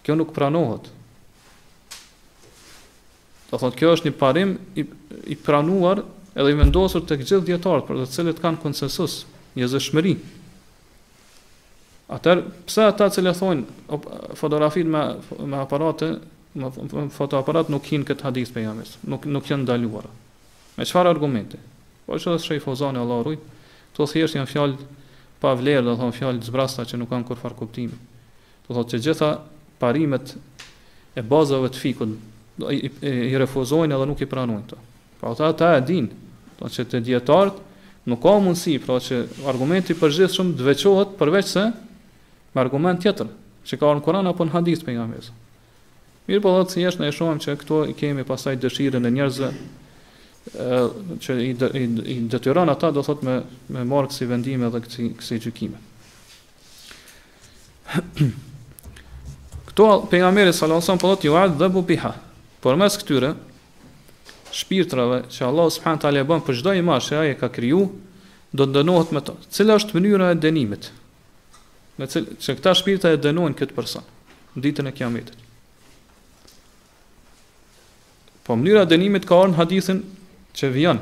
[0.04, 0.90] Kjo nuk pranohet.
[3.48, 4.84] Do thotë kjo është një parim i,
[5.32, 6.04] i pranuar
[6.36, 9.22] edhe i vendosur tek gjithë dietarët për të cilët kanë konsensus,
[9.56, 10.16] një zëshmëri.
[12.12, 15.06] Atëherë, pse ata që thonë fotografinë me
[15.54, 16.12] me aparate
[17.10, 20.08] fotoaparat nuk hin këtë hadith pe jamës, nuk nuk janë ndaluara.
[20.76, 21.58] Me çfarë argumente?
[22.06, 23.42] Po çdo shej fozani Allahu rujt,
[23.96, 24.86] to thjesht janë fjalë
[25.40, 27.92] pa vlerë, do thon fjalë zbrasta që nuk kanë kur far kuptim.
[28.66, 29.30] Do thotë se gjitha
[29.80, 30.34] parimet
[31.14, 32.10] e bazave të fikut
[32.72, 34.78] i, i, i refuzojnë edhe nuk i pranojnë këto.
[35.20, 36.12] Pra ata ata e dinë,
[36.60, 37.52] do që të dietar
[38.08, 41.66] nuk ka mundësi, pra që argumenti i përgjithshëm të veçohet përveç se
[42.54, 43.28] me argument tjetër,
[43.68, 45.32] që ka në Kur'an apo në hadith pejgamberit.
[46.26, 49.50] Mirë po thotë si jeshtë në e që këto i kemi pasaj dëshirën e njerëzë,
[51.22, 53.36] që i, dë, i, i ata do thotë me,
[53.76, 55.78] me marrë kësi vendime dhe kësi, kësi gjykime.
[59.70, 62.10] këto për nga meri salonësën po thotë ju adhë dhe bupiha,
[62.62, 63.30] por mes këtyre,
[64.50, 67.84] shpirtrave që Allah subhanahu taala bën për çdo imazh që ai ka kriju,
[68.50, 69.38] do të dënohet me to.
[69.54, 70.90] Cila është mënyra e dënimit?
[72.00, 74.12] Me cilë, që këta shpirtra e dënojnë këtë person
[74.58, 75.42] ditën e Kiametit.
[78.46, 79.98] Po mënyra e dënimit ka ardhur në hadithin
[80.54, 81.00] që vjen.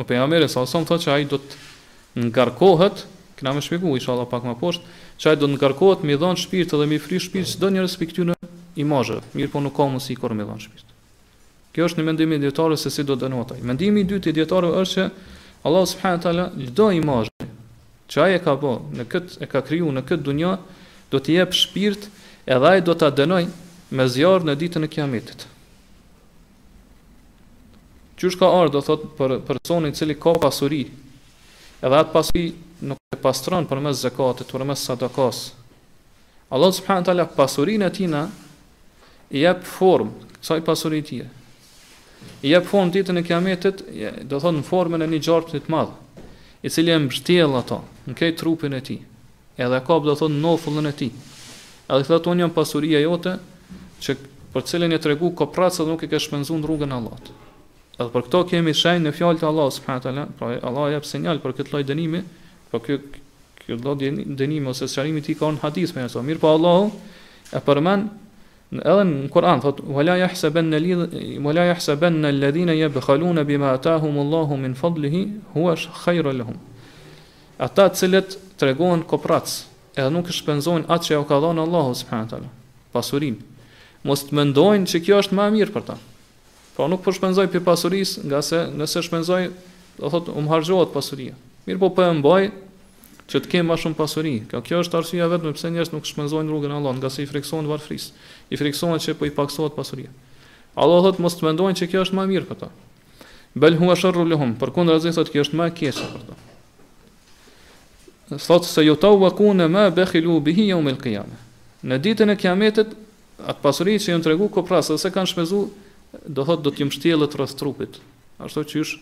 [0.00, 3.02] O pejgamberi sa son thotë se ai do të ngarkohet,
[3.36, 4.88] kena më shpjeguar inshallah pak më poshtë,
[5.20, 8.08] se ai do të ngarkohet me dhon shpirt edhe me fry shpirt çdo njerëz që
[8.12, 8.36] këtu në
[8.78, 10.84] Mirë po nuk ka mos i korr me dhon shpirt.
[11.74, 13.60] Kjo është në mendimin e dietarëve se si do dënohet ai.
[13.66, 15.08] Mendimi i dytë i dietarëve është se
[15.66, 17.32] Allah subhanahu taala çdo imazh
[18.12, 20.54] që ai e ka bën në këtë e ka krijuar në këtë dunjë
[21.10, 22.06] do të jap shpirt
[22.46, 23.42] edhe ai do ta dënoj
[23.98, 25.48] me zjarr në ditën e Kiametit.
[28.18, 30.80] Qysh ka ardë, do thot, për personin i cili ka pasuri,
[31.78, 32.48] edhe atë pasuri
[32.90, 35.44] nuk e pastron për mes zekatit, për mes sadakas.
[36.50, 38.24] Allah subhanahu taala pasurinë e tina
[39.36, 41.30] i jep formë kësaj pasurie tjetër.
[42.42, 43.84] I jep formë ditën e kiametit,
[44.26, 45.20] do thot në formën e një
[45.54, 45.94] të madh,
[46.62, 47.78] i cili e mbështjell ato,
[48.08, 48.98] në këtë trupin e tij.
[49.62, 51.12] Edhe ka do thot në e tij.
[51.86, 53.38] Edhe këtë tonë pasuria jote
[54.02, 54.18] që
[54.54, 57.30] për cilën e tregu kopracë dhe nuk e ke shpenzuar rrugën e Allahut.
[57.98, 61.06] Edhe për këto kemi shenjë në fjalët e Allahut subhanahu wa taala, pra Allah jep
[61.08, 62.18] sinjal për këtë lloj dënimi,
[62.70, 62.98] por ky
[63.58, 63.96] ky lloj
[64.38, 66.22] dënimi ose shërimi ti kanë hadith me asaj.
[66.28, 70.70] Mirë po Allahu e përmend edhe në Kur'an thot wala yahsaban
[71.48, 75.22] wala yahsaban alladhina yabkhaluna bima atahum Allahu min fadlihi
[75.56, 76.60] huwa khayrun lahum.
[77.58, 79.48] Ata të cilët tregojnë koprac,
[79.98, 82.52] edhe nuk e shpenzojnë atë që ja ka dhënë Allahu subhanahu wa taala.
[82.94, 83.42] Pasurinë
[84.06, 85.98] Mos të mendojnë se kjo është më e mirë për ta.
[86.78, 89.48] Po nuk po shpenzoj për pasurisë, nga se nëse shpenzoj,
[89.98, 91.34] do thotë um harxohet pasuria.
[91.66, 92.44] Mirë po po e mbaj,
[93.28, 94.34] që të kem më shumë pasuri.
[94.46, 97.26] Kjo kjo është arsyeja vetëm pse njerëzit nuk shpenzojnë rrugën e Allahut, nga se i
[97.26, 98.12] friksohen varfris.
[98.54, 100.12] I friksohen se po i paksohet pasuria.
[100.78, 102.70] Allah thotë mos të mendojnë se kjo është më mirë këtë.
[103.58, 106.38] Bel huwa sharru lahum, por kur ndazë thotë kjo është më keq për to.
[108.38, 111.42] Sot se ju tau wa kuna ma bakhilu bihi yawm al-qiyamah.
[111.88, 112.94] Në ditën e Kiametit,
[113.50, 115.87] atë pasuri që ju tregu koprasa se kanë shpenzuar
[116.26, 117.98] do thot do t'ju mshtjellët rreth trupit.
[118.40, 118.94] Ashtu që ish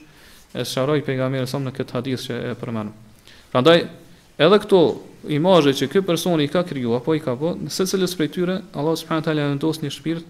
[0.54, 2.92] e sharoj pejgamberi sa në këtë hadith që e përmend.
[3.52, 3.84] Prandaj
[4.42, 4.80] edhe këto
[5.36, 8.56] imazhe që ky person i ka kriju apo i ka bë, nëse secilës prej tyre
[8.74, 10.26] Allah subhanahu taala vendos një shpirt,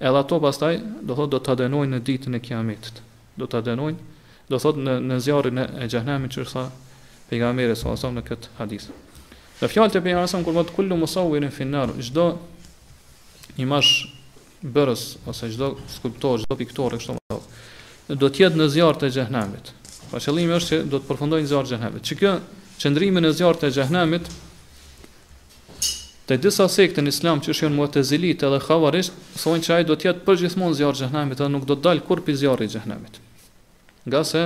[0.00, 3.02] edhe ato pastaj do thot do ta dënojnë në ditën e Kiametit.
[3.38, 4.00] Do ta dënojnë,
[4.50, 6.66] do thot në në zjarrin e xhehenemit që tha
[7.30, 8.90] pejgamberi sa sa në këtë hadith.
[9.62, 12.26] Në fjalët e pejgamberit kur thotë kullu musawwirin fi nar, çdo
[13.58, 14.21] imazh
[14.62, 19.08] bërës ose çdo skulptor, çdo piktore kështu më thotë, do të jetë në zjarr të
[19.10, 19.70] xhehenamit.
[20.10, 22.06] Pra qëllimi është se që do të përfundojnë në zjarr të xhehenamit.
[22.06, 22.32] Çka
[22.78, 24.30] çndrimi në zjarr të xhehenamit
[26.26, 29.10] te disa sekte në islam që janë mutezilitë edhe havarish,
[29.42, 31.86] thonë se ai do të jetë përgjithmonë në zjarr të xhehenamit, ai nuk do të
[31.88, 33.18] dalë kurrë pi zjarrit të xhehenamit.
[34.06, 34.44] Nga se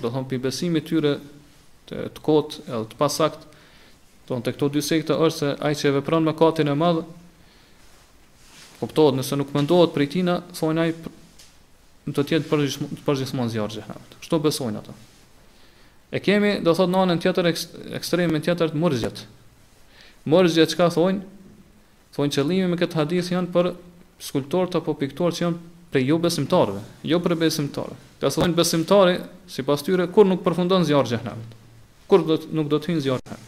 [0.00, 1.14] do thon pi besimi tyre
[1.86, 3.44] të të kot edhe të pasakt,
[4.26, 7.04] thon te këto dy sekte është se ai që vepron mëkatin e madh
[8.80, 10.90] Kuptohet, nëse nuk mendohet për tina, thonë ai
[12.06, 14.16] në të jetë për të përgjithmonë zjarr xhehenamit.
[14.22, 14.94] Çto besojnë ata?
[16.14, 19.22] E kemi, do thotë në anën tjetër ekstremin tjetër të murxhit.
[20.28, 21.24] Murxhit çka thonë?
[22.16, 23.70] Thonë qëllimi me këtë hadith janë për
[24.28, 27.96] skulptorët apo piktorët që janë për jo besimtarëve, jo për besimtarë.
[28.20, 29.18] Ka thonë besimtari,
[29.52, 31.56] sipas tyre, kur nuk përfundon zjarr xhehenamit.
[32.08, 33.40] Kur do nuk do të hyjë zjarr.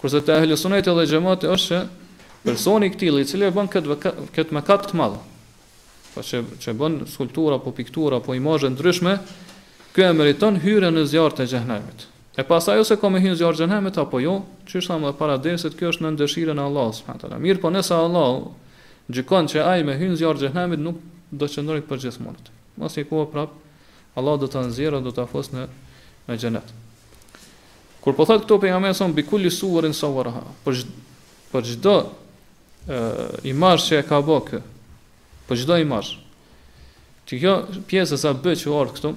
[0.00, 0.60] Kurse te ahli dhe
[1.04, 1.82] xhamati është se
[2.42, 3.96] personi i këtij i cili e bën këtë
[4.36, 5.18] këtë mëkat të madh.
[6.10, 9.16] Pa po që që bën skulptura apo piktura apo imazhe ndryshme,
[9.94, 12.06] ky e meriton hyrën në zjarr të xhenemit.
[12.40, 15.36] E pastaj ose ka më hyrë në zjarr xhehenemit apo jo, çish tham edhe para
[15.60, 17.42] se kjo është në dëshirën e Allahut subhanallahu.
[17.44, 18.42] Mirë, po nëse Allah
[19.12, 20.96] gjikon që ai me hyrë në zjarr xhehenemit nuk
[21.30, 22.40] do të qëndrojë për gjithmonë.
[22.80, 23.52] Mos i kuo prap,
[24.16, 25.68] Allah do ta nxjerrë, do ta fos në
[26.30, 26.68] në xhenet.
[28.00, 30.80] Kur po thotë këto pejgamberi son bikulli suwarin sawaraha, për
[31.52, 31.94] për çdo
[33.44, 36.16] i marrë që e ka bërë kë, për po gjitha i marrë.
[37.28, 37.54] Që kjo
[37.90, 39.12] pjesë e sa bë që orë këtu,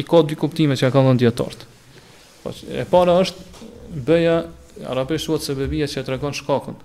[0.00, 1.68] i ka dy kuptime që e ka ndonë djetartë.
[2.42, 3.70] Po, e para është
[4.08, 4.36] bëja,
[4.92, 6.76] arabisht shuat se bëbija që e tregon shkakën.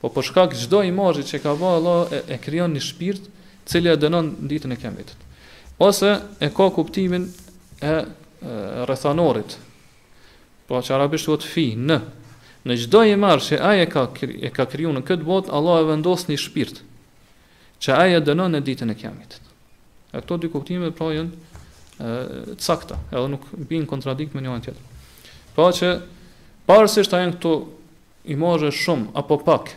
[0.00, 2.82] Po për shkak gjitha i marrë që e ka bërë Allah e, e kryon një
[2.86, 3.26] shpirt,
[3.66, 5.28] cilja e dënon në ditën e kemitit.
[5.82, 7.26] Ose e ka kuptimin
[7.82, 9.58] e, e rethanorit.
[10.66, 12.00] Po që arabisht shuat fi, në,
[12.66, 15.86] në gjdo e marë që aje ka, e ka kriju në këtë botë, Allah e
[15.92, 16.80] vendos një shpirt,
[17.82, 19.38] që aje dënon në ditën e kiamit.
[20.10, 21.62] E këto dy kuptime pra jënë
[22.00, 22.10] e,
[22.62, 25.10] cakta, edhe nuk binë kontradikt me anë tjetër.
[25.56, 25.92] Pra që,
[26.68, 27.54] parësisht a këto
[28.26, 29.74] i morë shumë, apo pak,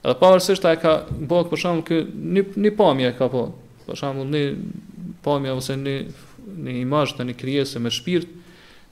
[0.00, 2.00] edhe parësisht aje ka bëk, për shumë kë,
[2.38, 3.50] një, një pamje e ka po,
[3.88, 4.42] për shumë një
[5.26, 5.96] pamje ose një,
[6.64, 8.32] një imajt të një kryese me shpirt,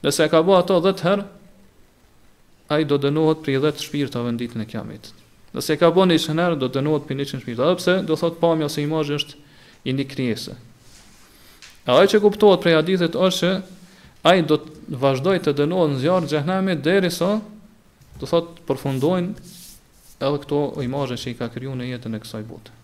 [0.05, 1.27] nëse e ka bëhë ato dhe të herë,
[2.69, 5.13] aj do dënohet për 10 shpirtave në ditën e Kiametit.
[5.57, 8.69] Nëse ka bënë një shënerë, do dënohet për një shpirë, shmita, dhe do thot pamja
[8.69, 9.37] se imajë është
[9.89, 10.53] i një kriese.
[11.89, 13.79] A aj që kuptohet prej adithet është që
[14.29, 17.31] aj do të vazhdoj të dënohet në zjarë gjehnemi deri sa,
[18.21, 19.49] do thot përfundojnë
[20.19, 22.75] edhe këto imajë që i ka kryu në jetën e kësaj bote.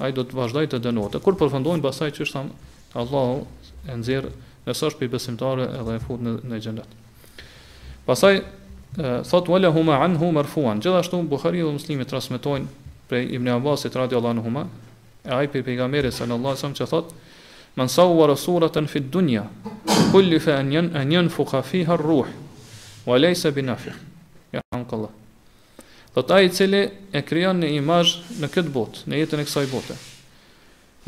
[0.00, 1.18] Aj do të vazhdoj të dënohet.
[1.18, 2.46] E kur përfundojnë basaj që është
[2.96, 3.44] Allah
[3.90, 6.94] e nësë është për i besimtare edhe e fut në, në gjendet.
[8.06, 8.38] Pasaj,
[9.24, 12.66] thot wala huma anhu marfuan gjithashtu Buhariu dhe Muslimi transmetojn
[13.08, 14.66] prej Ibn Abbasit radiallahu anhu ma
[15.24, 17.12] e ai pe pejgamberi sallallahu alaihi wasallam që thot
[17.76, 19.44] man sawwara suratan fi dunya
[20.12, 22.26] kullifa an an yanfukha fiha ar-ruh
[23.06, 23.94] wa laysa binafiq
[24.52, 25.10] ya hamdullah
[26.14, 29.94] thot i cili e krijon një imazh në këtë botë në jetën e kësaj bote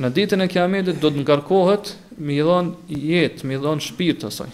[0.00, 4.52] në ditën e kiametit do të ngarkohet mi dhon jetë mi dhon shpirt asaj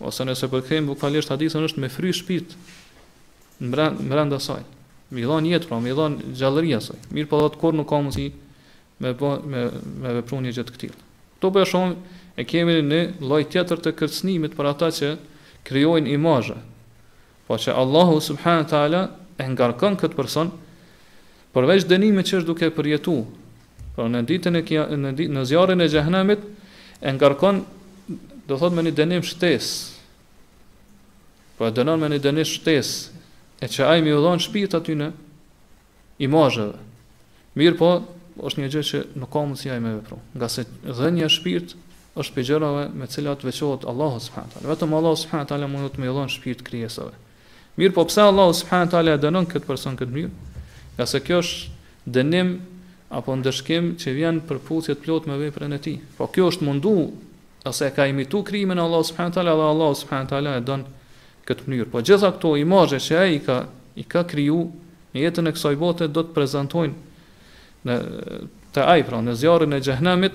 [0.00, 2.54] ose nëse po kthejmë bukalisht hadithën është me fry shtëpit
[3.60, 4.62] në rënda saj.
[5.12, 6.96] Mi dhan jetë pra, mi dhan gjallëria saj.
[7.12, 8.30] Mirë po do të nuk në kohë
[9.00, 9.60] me po me
[10.02, 10.98] me veprun një gjë të tillë.
[11.38, 11.94] Kto po e shohim
[12.36, 15.08] e kemi në lloj tjetër të kërcënimit për ata që
[15.68, 16.56] krijojnë imazhe.
[17.48, 19.02] Po që Allahu subhanahu teala
[19.40, 20.52] e ngarkon këtë person
[21.56, 23.24] përveç dënimit që është duke përjetuar.
[23.96, 26.44] Pra në ditën e kia, në ditë, në zjarrin e xhehenamit
[27.00, 27.64] e ngarkon
[28.50, 29.66] do thot me një dënim shtes
[31.54, 32.88] po e dënon me një dënim shtes
[33.62, 35.10] e që ajmë i udhon shpirt aty në
[36.24, 36.74] i mazhëve
[37.60, 37.92] mirë po
[38.48, 40.66] është një gjë që nuk ka mundësi ajmë e vepru nga se
[40.98, 41.76] dhenja shpirt
[42.18, 46.10] është për gjërave me cilat veqohet Allahu subhanahu Ale vetëm Allahu Subhanët Ale mundët me
[46.10, 47.14] udhon shpirt krijesave.
[47.78, 50.30] mirë po pse Allahu subhanahu Ale e dënon këtë person këtë mirë
[50.98, 52.50] nga se kjo është dënim
[53.14, 55.98] apo ndërshkim që vjen për pusjet plot me veprën e tij.
[56.18, 56.96] po kjo është mundu
[57.64, 60.84] ose ka imitu krimin e Allahut subhanahu teala dhe Allahu subhanahu teala e don
[61.48, 61.90] këtë mënyrë.
[61.92, 63.56] Po gjitha këto imazhe që ai ka
[63.98, 64.60] i ka kriju
[65.12, 66.94] në jetën e kësaj bote do të prezantojnë
[67.88, 67.96] në
[68.72, 70.32] te ai pra në zjarrin e xhehenamit,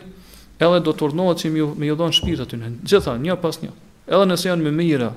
[0.59, 3.71] edhe do të turnohet që më ju dhon aty në Gjitha një pas një.
[4.07, 5.11] Edhe nëse janë më mira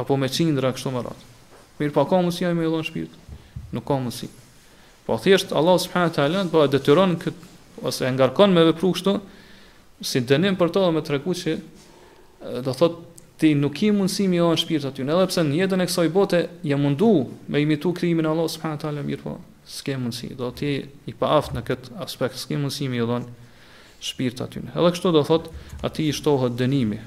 [0.00, 1.22] apo me qindra kështu më radh.
[1.80, 3.12] Mirë, pa po ka mundësi ai më dhon shpirt.
[3.72, 4.28] Nuk ka mundësi.
[5.06, 7.36] Po thjesht Allah subhanahu teala do të detyron kët
[7.82, 9.14] ose e ngarkon me vepru kështu,
[10.00, 11.54] si dënim për to dhe me treku që
[12.64, 12.94] do thot
[13.40, 16.40] ti nuk i mundësimi o në shpirët aty edhe pse në jetën e kësoj bote
[16.66, 17.10] ja mundu
[17.52, 18.48] me imitu krimin Allah
[19.24, 19.36] po,
[19.70, 20.70] s'ke mundësimi do ti
[21.06, 23.26] i pa aftë në këtë aspekt s'ke mundësimi o në
[24.04, 25.50] shpirët aty edhe kështu do thot
[25.84, 27.00] ati i shtohet dënimi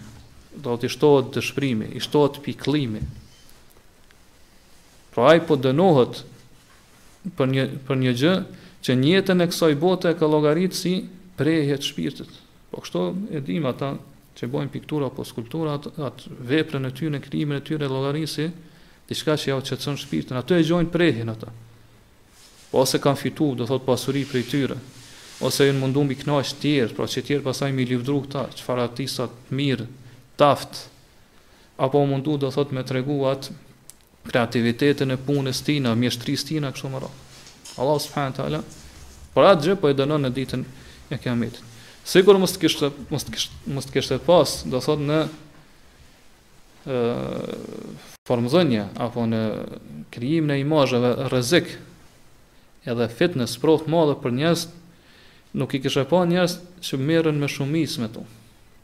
[0.62, 3.02] do t'i shtohet dëshprimi i shtohet piklimi
[5.14, 6.22] pra aj po dënohet
[7.38, 8.38] për një, për një gjë
[8.86, 10.94] që njëtën e kësoj bote e ka logaritë si
[11.40, 12.42] prejhet shpirtit.
[12.74, 13.02] Po kështu
[13.38, 13.92] e dim ata
[14.38, 18.48] që bojnë piktura apo skulptura atë veprën e tyre në e tyre llogarisi,
[19.10, 21.52] diçka që ja çetson shpirtin, atë e gjojnë prehin ata.
[22.72, 24.78] Po ose kanë fituar, do thot pasuri prej tyre,
[25.46, 28.88] ose janë mundu mbi kënaqë të tjerë, pra që tjerë pasaj mi lëvdru këta, çfarë
[28.88, 29.86] artista të mirë,
[30.42, 30.88] taft.
[31.78, 33.52] Apo mundu do thot me treguat
[34.26, 37.14] kreativitetin e punës tina, mjeshtrisë tina, kështu më rrë.
[37.84, 38.64] Allah s'fëhanë t'ala,
[39.38, 40.66] për atë gjë për po e dënonë në ditën
[41.14, 41.62] e kiametit
[42.06, 45.24] sigur mos të kishte mos të kishte mos të kishte pas, do thot në
[46.88, 49.40] ë apo në
[50.12, 51.74] krijimin e imazheve rrezik
[52.88, 54.66] edhe fitness, sprov të madhe për njerëz
[55.60, 58.24] nuk i kishte pa njerëz që merren me shumicë me to.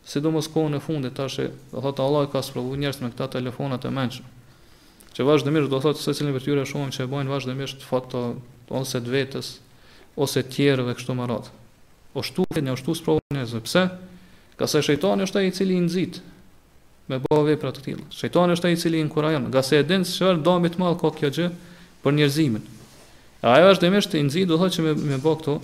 [0.09, 3.91] Sidomos kohën e fundit tash do thot Allah ka sprovu njerëz me këta telefonat e
[3.93, 4.25] mençur.
[5.13, 8.23] Që vazhdimisht do thot se cilën vetëre shumë që e bajnë vazhdimisht foto
[8.69, 9.55] ose të vetës
[10.15, 11.58] ose të tjerëve kështu më radhë
[12.17, 13.61] oshtu po e në shtu së provën e zë.
[13.65, 13.83] pëse?
[14.59, 16.17] Ka se shëjtoni është e i cili nëzit
[17.09, 18.05] me bëhë vepra të tila.
[18.13, 19.47] Shëjtoni është e i cili në kurajon.
[19.53, 21.47] Ka se e dinë së domit malë ko kjo gjë
[22.03, 22.65] për njerëzimin.
[23.45, 25.55] A është dëmisht i nëzit, do të që me, me bëhë këto,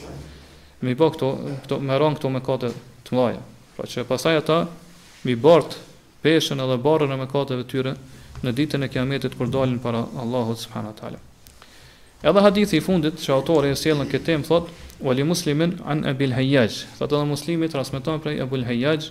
[0.86, 1.30] me bëhë këto,
[1.66, 2.72] këto, me rëngë këto me kate
[3.06, 3.42] të mlaja.
[3.76, 4.60] Pra që pasaj ata,
[5.28, 5.82] mi bartë
[6.24, 7.98] peshen edhe barën e me kateve tyre
[8.46, 11.12] në ditën e kiametit për dalin para Allahut subhanahu
[12.24, 14.70] Edhe hadithi i fundit që autori e sjellën këtë temë thot
[15.12, 16.84] Ali Muslimin an Abi al-Hayyaj.
[17.00, 19.10] thot edhe Muslimi transmeton prej Abu al-Hayyaj.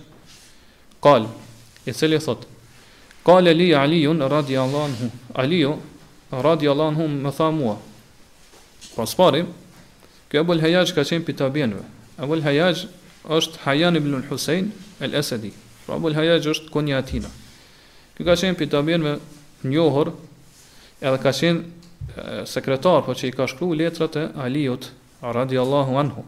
[1.01, 1.27] Qal,
[1.85, 2.47] i cili thot:
[3.23, 5.11] Qal li Aliun radiyallahu anhu.
[5.35, 5.75] Aliu
[6.31, 7.77] radiyallahu anhu më tha mua.
[8.95, 9.43] Pas pari,
[10.31, 11.83] që Abu al-Hayyaj ka qenë pitabienve.
[12.17, 12.87] Abu al-Hayyaj
[13.37, 15.53] është Hayyan ibn al-Husayn al-Asadi.
[15.85, 17.29] Pra, Abu al-Hayyaj është kunjatina.
[18.17, 19.19] Ky ka qenë pitabienve
[19.63, 20.17] njohur,
[21.01, 21.61] edhe ka qenë
[22.47, 24.87] sekretar po që i ka shkru letrat e Aliut
[25.21, 26.23] radiallahu anhu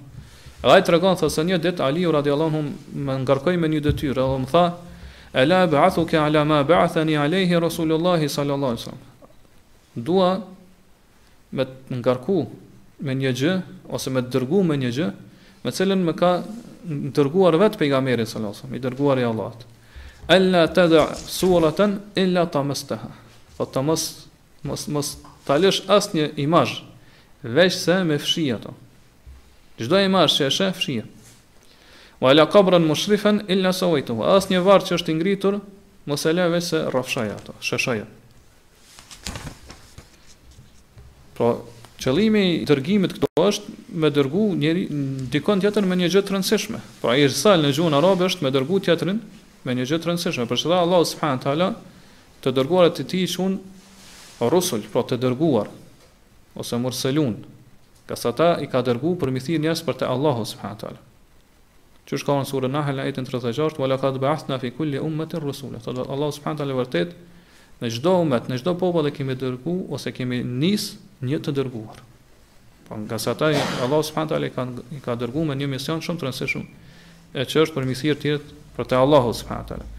[0.63, 4.19] edhe ajtë regon thë se një dit Aliut radiallahu anhu më ngarkoj me një dëtyrë
[4.25, 4.65] edhe më tha
[5.41, 10.29] e la ba'athu ke ala ma ba'athani alehi rasulullahi sallallahu alaihi sallam dua
[11.55, 12.39] me të ngarku
[13.07, 13.53] me një gjë
[13.95, 15.07] ose me të dërgu me një gjë
[15.63, 16.31] me cilën me ka
[16.87, 19.63] dërguar vetë pejgamberi sallallahu alaihi sallam i dërguar i Allahut
[20.27, 23.09] alla tada suratan illa tamastaha
[23.57, 24.25] fa tamas
[24.63, 25.09] mos mos
[25.47, 26.81] ta lësh asnjë imazh
[27.47, 28.73] veç se me fshi ato.
[29.79, 30.95] Çdo imazh që është fshi.
[32.19, 34.25] Wa la qabran mushrifan illa sawaytuhu.
[34.25, 35.59] Asnjë varr që është i ngritur
[36.09, 38.03] mos e lëve se rrafshaj ato, sheshaj.
[41.37, 41.49] Po pra,
[42.01, 43.73] qëllimi i dërgimit këto është
[44.03, 44.83] me dërgu njëri
[45.33, 46.79] dikon tjetër me një gjë të rëndësishme.
[47.01, 49.21] Pra ai është sal në gjuhën arabe është me dërgu tjetrin
[49.65, 50.45] me një gjë të rëndësishme.
[50.51, 51.69] Përse Allah subhanahu taala
[52.43, 53.57] të dërguarat e tij shun
[54.45, 55.69] rusul, pra të dërguar,
[56.57, 57.37] ose mërselun,
[58.09, 61.01] ka sa ta i ka dërgu për mi thirë njës për të Allahu subhanët talë.
[62.07, 65.01] Që është ka në surë në hëllë, 36, wala ka të bëhath në fi kulli
[65.03, 65.81] umët e rusulë.
[65.85, 67.15] Thotë, Allahu subhanët talë e vërtet,
[67.81, 71.99] në gjdo umët, në gjdo popa dhe kemi dërgu, ose kemi nisë një të dërguar.
[72.87, 75.99] Pa po nga sa ta, Allahu subhanët talë i, i ka dërgu me një mision
[76.01, 76.63] shumë të rënsishum,
[77.35, 79.89] e që është për mi thirë tjetë për të Allahu subhanët talë.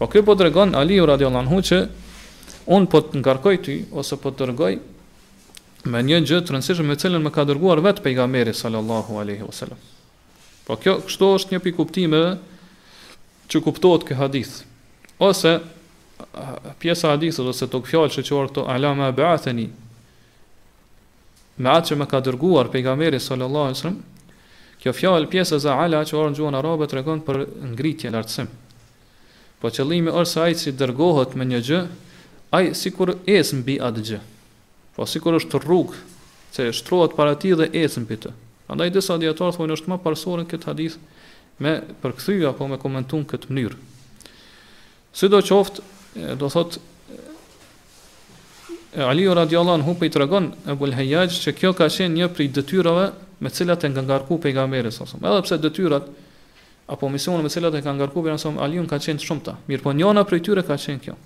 [0.00, 1.84] Po kjo po të regon Aliju radiallahu që
[2.70, 4.72] unë po të ngarkoj ty, ose po të dërgoj,
[5.90, 9.78] me një gjë të rëndësishme me cilën më ka dërguar vetë pejgamberi sallallahu alaihi wasallam.
[10.66, 12.20] Po kjo kështu është një pikë kuptime
[13.50, 14.60] që kuptohet kë hadith.
[15.18, 15.56] Ose
[16.78, 19.66] pjesa e hadithit ose tok fjalë që quhet këto alama ba'athani
[21.62, 24.00] me atë që më ka dërguar pejgamberi sallallahu alaihi wasallam.
[24.82, 27.42] Kjo fjalë pjesa e ala që orën gjuan arabe tregon për
[27.74, 28.46] ngritje lartësim.
[29.62, 31.82] Po qëllimi është ai që dërgohet me një gjë
[32.52, 34.18] ai sikur es mbi atë gjë.
[34.92, 35.96] Po sikur është rrugë,
[36.52, 38.32] që shtrohet para ti dhe ecën mbi të.
[38.68, 40.98] Prandaj disa dietar thonë është më parsorën këtë hadith
[41.64, 41.72] me
[42.02, 43.78] përkthyer apo me komentuar këtë mënyrë.
[45.16, 45.82] Sidoqoftë,
[46.40, 46.88] do thotë
[49.00, 53.06] Ali radiallahu anhu po i tregon Ebul Hayyaj se kjo ka qenë një prej detyrave
[53.40, 55.06] me të cilat e ka ngarku pejgamberi sa.
[55.08, 56.10] Edhe pse detyrat
[56.92, 59.56] apo misionet me të cilat e ka ngarku pejgamberi sa Aliun ka qenë shumëta.
[59.64, 61.16] Mirpo njëna prej tyre ka qenë kjo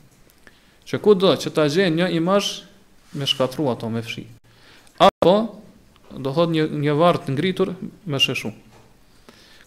[0.86, 2.62] që ku do që ta gjenë një imazh
[3.18, 4.22] me shkatru ato me fshi.
[5.02, 5.32] Apo,
[6.14, 7.74] do thot një, një vartë ngritur
[8.06, 8.52] me sheshu.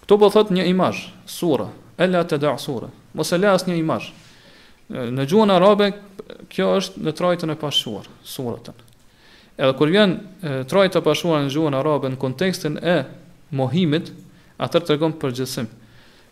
[0.06, 1.68] Këtu po thot një imazh, sura,
[2.00, 4.12] e la të da sura, mos e la as një imazh.
[4.90, 5.92] Në gjuhën arabe,
[6.50, 8.80] kjo është në trajtën e pashuar, suratën.
[9.60, 10.14] Edhe kur vjen
[10.72, 13.02] trajtë e pashuar në gjuhën arabe në kontekstin e
[13.60, 14.14] mohimit,
[14.58, 15.36] atër të regon për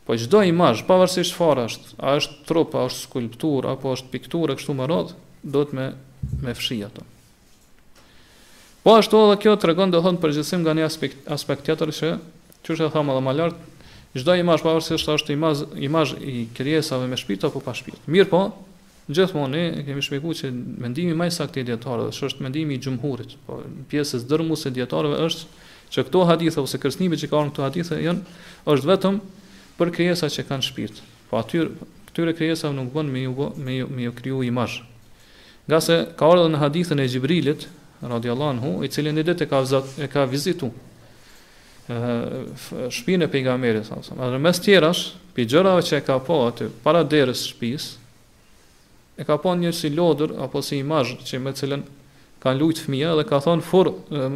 [0.07, 4.55] Po çdo imazh, pavarësisht çfarë është, a është trup, a është skulptur, apo është pikturë
[4.55, 5.09] kështu më rad,
[5.43, 5.87] do të më
[6.45, 7.03] me fshi ato.
[8.87, 12.11] Po ashtu edhe kjo tregon do thonë përgjithësim nga një aspekt aspekt tjetër që
[12.69, 13.59] çuha thamë edhe më lart,
[14.15, 17.99] çdo imazh pavarësisht është imazh imazh i krijesave me shpirt apo pa shpirt.
[18.07, 18.45] Mirë po,
[19.11, 23.35] gjithmonë ne kemi shpjeguar se mendimi më i saktë i dietarëve është mendimi i xhumhurit.
[23.43, 23.59] Po
[23.91, 25.51] pjesës dërmuese dietarëve është
[25.91, 28.39] që këto hadithe ose kërcënimet që kanë këto hadithe janë
[28.71, 29.19] është vetëm
[29.77, 31.01] për krijesat që kanë shpirt.
[31.29, 31.65] Po aty
[32.09, 34.79] këtyre krijesave nuk bën me ju me me kriju imazh.
[35.67, 37.65] Nga se ka ardhur në hadithën e Xhibrilit
[38.01, 40.69] radiallahu anhu, i cili në ditë ka vizat, e ka vizitu
[42.91, 44.15] shpinë e pejgamberit sa sa.
[44.27, 47.91] Edhe mes tjerash, pi gjërave që e ka pa po aty para derës shtëpisë,
[49.17, 51.83] e ka pa po një si lodër apo si imazh që me cilën
[52.43, 53.91] kanë luajt fëmia dhe ka thon fur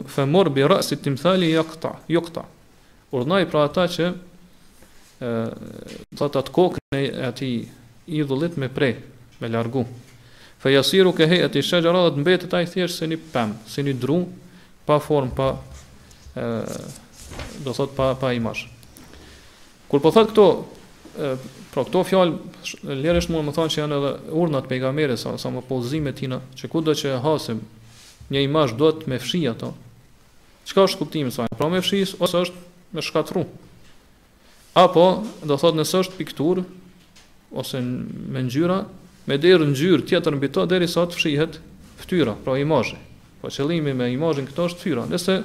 [0.10, 2.44] femor bi ra'si timthali yaqta yaqta
[3.14, 4.10] urdhnoi pra ata që
[5.22, 7.50] thot atë kokën e ati
[8.08, 8.96] idhullit me prej,
[9.42, 9.84] me largu.
[10.62, 13.58] Fe jasiru ke hejë ati shëgjara dhe të mbetë të thjeshtë se si një pëmë,
[13.68, 14.18] se si një dru,
[14.86, 15.52] pa formë, pa,
[16.38, 16.48] e,
[17.66, 18.68] do thot, pa, pa imash.
[19.90, 20.46] Kur po thot këto,
[21.18, 21.34] e,
[21.74, 22.62] pra këto fjallë,
[23.02, 26.70] lërësht mund më thonë që janë edhe urnat pejgamere, sa, sa më pozime tina, që
[26.74, 27.62] ku do që hasim
[28.34, 29.74] një imashë do të me fshia to,
[30.70, 33.46] qka është kuptimi sa, pra me fshis, ose është me shkatru,
[34.74, 36.62] apo do thot nëse është piktur
[37.60, 38.78] ose me ngjyra
[39.28, 41.58] me derë ngjyrë tjetër mbi to deri sa të fshihet
[42.00, 42.96] fytyra pra imazhi
[43.42, 45.36] po qëllimi me imazhin këto është fytyra nëse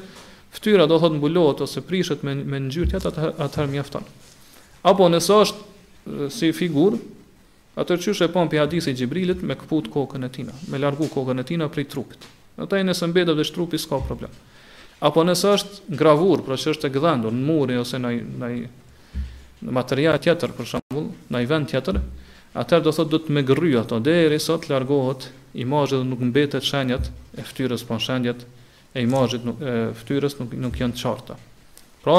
[0.55, 4.07] fytyra do thot mbulohet ose prishet me me ngjyrë tjetër atëherë mjafton
[4.87, 6.95] apo nëse është si figur
[7.83, 11.41] atë çysh e pompi pi hadithi Xhibrilit me kaput kokën e tina me largu kokën
[11.41, 12.29] e tina prej trupit
[12.62, 14.31] atë nëse mbetet vetë trupi s'ka problem
[15.03, 18.49] apo nëse është gravur pra që është e gdhendur në muri ose në në
[19.67, 21.99] në material tjetër për shembull, në një vend tjetër,
[22.62, 25.27] atëherë do thotë do të më gërry ato deri sot largohet
[25.61, 27.11] imazhi dhe nuk mbetet shenjat
[27.41, 28.45] e fytyrës pa po shenjat
[28.97, 31.39] e imazhit nuk e fytyrës nuk nuk janë të qarta.
[32.05, 32.19] Pra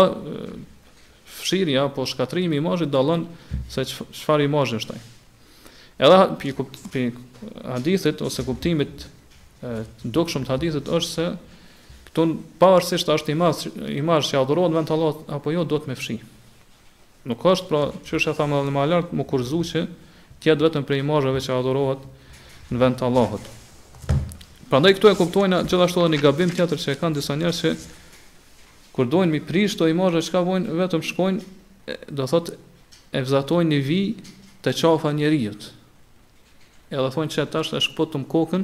[1.39, 3.25] fshirja apo shkatrimi i imazhit dallon
[3.71, 5.05] se çfarë imazhi është ai.
[5.97, 6.51] Edhe pi
[6.93, 7.05] pi
[7.65, 9.07] hadithit ose kuptimit
[9.63, 11.29] të dukshëm të hadithit është se
[12.09, 12.25] këtu
[12.61, 16.25] pavarësisht është imazh imazh që adhurohet vend Allah apo jo do të më fshijë.
[17.25, 19.81] Nuk është pra, që është e thamë dhe në më alartë, më kurzu që
[20.43, 22.03] tjetë vetëm për imazhëve që adhorohet
[22.69, 23.47] në vend të Allahot.
[24.69, 27.57] Pra ndaj këtu e kuptojnë gjithashtu dhe një gabim tjetër që e kanë disa njerë
[27.57, 27.71] që
[28.97, 32.53] kur dojnë mi prishtë të imazhëve që ka vojnë, vetëm shkojnë, do thot,
[33.17, 34.01] e vzatojnë një vi
[34.65, 35.67] të qafa njerijët.
[36.91, 38.63] E dhe thonë që e e të më kokën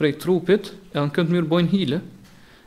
[0.00, 2.00] prej trupit, e në këndë mirë bojnë hile,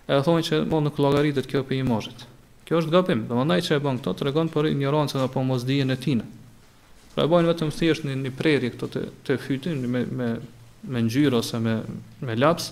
[0.08, 2.28] e dhe thonë që mod në këllagaritet kjo për imazhët.
[2.72, 3.22] Kjo është gabim.
[3.28, 5.84] Dhe më ndaj që e bën këto, të regon për ignorancë dhe po mos dije
[5.90, 6.24] në tina.
[7.12, 10.28] Pra e bojnë vetëm si është një, një prerje këto të, të fytin, me, me,
[10.88, 11.02] me
[11.42, 11.74] ose me,
[12.24, 12.70] me laps,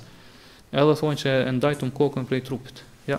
[0.72, 2.80] edhe thonë që e ndajtë më kokën prej trupit.
[3.12, 3.18] Ja.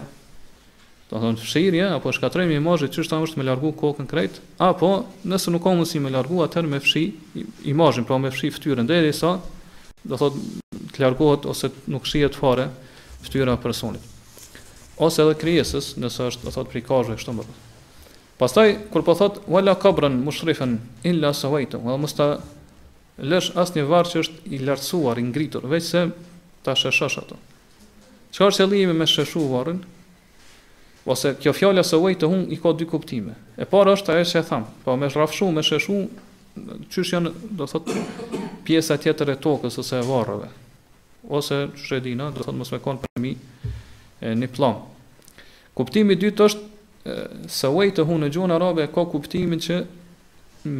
[1.11, 4.91] Do thonë fshirje, apo shkatrojmë i mazhe, që është është me largu kokën krejt, apo
[5.29, 7.03] nëse nuk ka mundësi me largu, atër me fshi
[7.69, 9.35] i mazhin, pra me fshi ftyrën, dhe edhe sa,
[10.07, 10.47] do thotë
[10.95, 12.71] të largohet ose nuk shijet fare
[13.29, 14.07] ftyra personit
[15.01, 17.45] ose edhe krijesës, nëse është do thot për kështu më.
[18.41, 22.29] Pastaj kur po thot wala kabran mushrifan illa sawaitu, do të thotë
[23.29, 26.07] lësh asnjë varr që është i lartësuar, i ngritur, veçse
[26.65, 27.21] ta sheshosh
[28.31, 29.81] Çka është qëllimi me sheshu varrin?
[31.11, 33.33] Ose kjo fjala sawaitu hum i ka dy kuptime.
[33.59, 35.97] E para është ajo që e tham, po më rrafshu me sheshu,
[36.95, 37.91] çysh janë do thot
[38.69, 40.47] pjesa tjetër e tokës ose e varrave.
[41.27, 43.35] Ose çdo dinë do thot mos me kon për mi
[44.45, 44.79] në plan.
[45.81, 47.13] Kuptimi i dytë është
[47.49, 49.79] se uaj hu në gjona arabe ka kuptimin që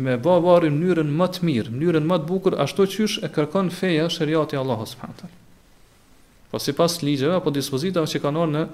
[0.05, 3.31] me bë në mënyrën më të mirë, në mënyrën më të bukur ashtu qysh e
[3.33, 8.65] kërkon feja sheria Allah Allahut Po si Po sipas ligjeve apo dispozitave që kanë në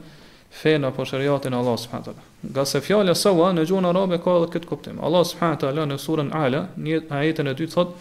[0.63, 2.23] fen apo shariatin në Allah subhanahu teala.
[2.51, 4.99] Nga se fjala sawa në gjuhën arabe ka edhe këtë kuptim.
[5.05, 7.95] Allah subhanahu në surën Ala, në ajetën e dytë thot: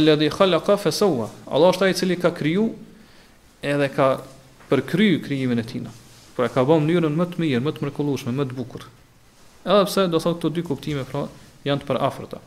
[0.00, 2.68] "Alladhi khalaqa fa sawa." Allah është ai i cili ka kriju
[3.72, 4.10] edhe ka
[4.68, 5.88] përkryer krijimin e tij
[6.42, 8.82] pra ka bën mënyrën më të mirë, më të mrekullueshme, më të bukur.
[9.62, 11.20] Edhe pse do thotë këto dy kuptime pra
[11.68, 12.40] janë të përafërta.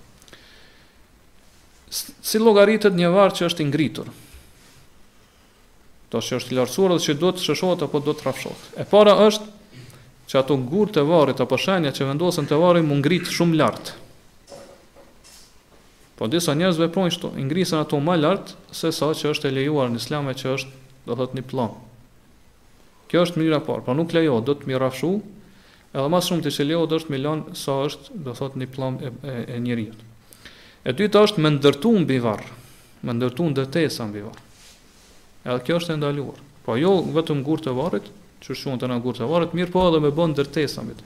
[1.95, 4.09] Si llogaritet një varg që është i ngritur.
[6.11, 8.67] Do që është i lartësuar dhe që do të shëshohet apo do të rrafshohet.
[8.81, 9.47] E para është
[10.27, 13.93] që ato gurë e varrit apo shenja që vendosen te varri mund ngrit shumë lart.
[16.19, 19.91] Po disa njerëz veprojnë këto, ngrisin ato më lart se sa që është e lejuar
[19.91, 21.47] në islam që është, do thotë, një
[23.11, 25.11] Kjo është mënyra e parë, por nuk lejohet, do të mirafshu,
[25.93, 28.97] edhe më shumë të çelëu do të më lënë sa është, do thot në plan
[29.05, 29.93] e, e, e njeriu.
[30.87, 32.45] E dytë është më ndërtu mbi varr,
[33.05, 34.41] më ndërtu ndërtesa mbi varr.
[35.45, 36.41] Edhe kjo është e ndaluar.
[36.65, 38.07] Po jo vetëm gurtë varrit,
[38.41, 40.97] çu shumë të na gurtë varrit, mirë po edhe më bën ndërtesa mbi.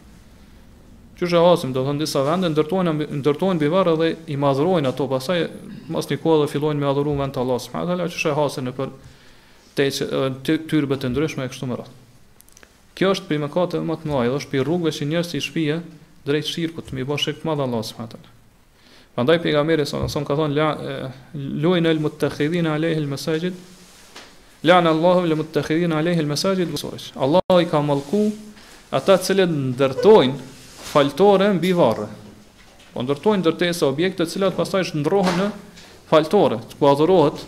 [1.20, 5.10] Çu është hasim, do thon disa vende ndërtohen ndërtohen mbi varr edhe i madhrojnë ato,
[5.12, 5.44] pastaj
[5.92, 8.96] mos nikohen dhe fillojnë me adhuruan Allahu subhanahu wa taala, çu është hasim në për
[9.78, 11.94] të tyrbe të ndryshme e kështu më rrath.
[12.98, 15.78] Kjo është prima kate më të mëdha, është për rrugëve që njerëzit i shpije
[16.28, 18.38] drejt shirkut, më bësh shirk madh Allah subhanahu taala.
[19.16, 20.70] Prandaj pejgamberi sa son ka thon la
[21.34, 23.56] luin al muttakhidin alayhi al masajid
[24.64, 26.70] la'an Allahu al muttakhidin alayhi al masajid
[27.16, 28.22] Allah i ka mallku
[28.96, 30.38] ata të cilët ndërtojnë
[30.92, 32.08] faltore mbi varre.
[32.94, 35.50] Po ndërtojnë ndërtesa objekte të cilat pastaj shndrohen në
[36.10, 37.44] faltore, ku adhurohet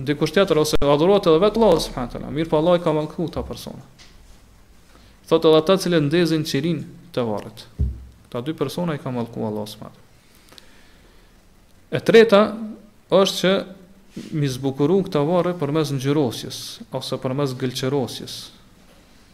[0.00, 2.30] dikush tjetër ose adhurohet edhe vetë Allahu subhanahu teala.
[2.32, 3.82] Mirpo Allah i ka mallku ta persona.
[5.28, 6.80] Thot edhe ata që ndezin qirin
[7.12, 7.66] të varrit.
[8.32, 10.06] Ta dy persona i ka mallku Allahu subhanahu.
[11.92, 12.56] E treta
[13.12, 13.52] është që
[14.40, 16.56] mi zbukuru këta varë për mes në gjyrosjes,
[16.92, 18.38] ose për mes gëlqerosjes.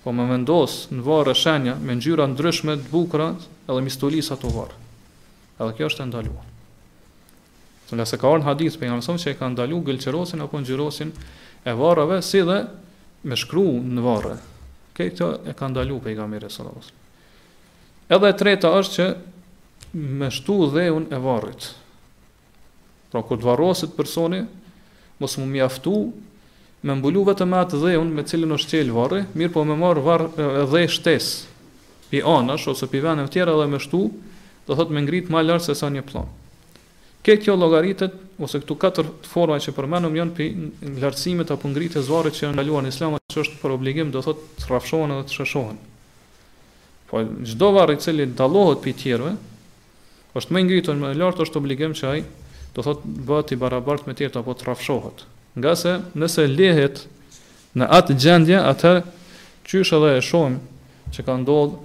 [0.04, 3.30] Po me vendos në varë e shenja, me ngjyra ndryshme të bukra,
[3.68, 4.76] edhe mi stulis ato varë.
[5.62, 6.50] Edhe kjo është e ndaluar.
[7.92, 10.68] Nga se ka orë hadith për nga mësëm që e ka ndalu gëlqerosin apo në
[10.70, 11.10] gjyrosin
[11.68, 12.58] e varëve, si dhe
[13.28, 14.34] me shkru në varë.
[14.96, 16.88] Këtë e ka ndalu për nga mire sëllavës.
[18.12, 19.08] Edhe treta është që
[20.18, 21.66] me shtu dheun e varët.
[23.12, 24.40] Pra, kur të varosit personi,
[25.20, 25.94] mos mu mjaftu,
[26.84, 30.46] me mbulu vetëm atë dheun me cilin është qelë varë, mirë po me marë varë
[30.64, 31.28] edhe shtes,
[32.10, 34.02] pi anash ose pi venë tjera dhe me shtu,
[34.66, 36.32] do thot me ngrit ma lartë se sa një planë.
[37.24, 40.46] Këtë kjo llogaritet ose këtu katër forma që përmendëm janë pi
[41.00, 44.20] lartësimet apo ngritë e zvare që janë galuar në islamat që është për obligim, do
[44.20, 45.78] thotë të rafshohen edhe të shëshohen.
[47.08, 49.32] Po çdo varë i cili dalohet për tjerve,
[50.36, 52.28] është më ngritur më lart është obligim që ajë
[52.76, 55.24] do thotë bëhet i barabart me tjerët apo të rafshohet.
[55.56, 57.00] Nga se nëse lehet
[57.78, 58.94] në atë gjendje, atë
[59.64, 60.60] qysh edhe e shohim
[61.14, 61.78] që ka ndodhur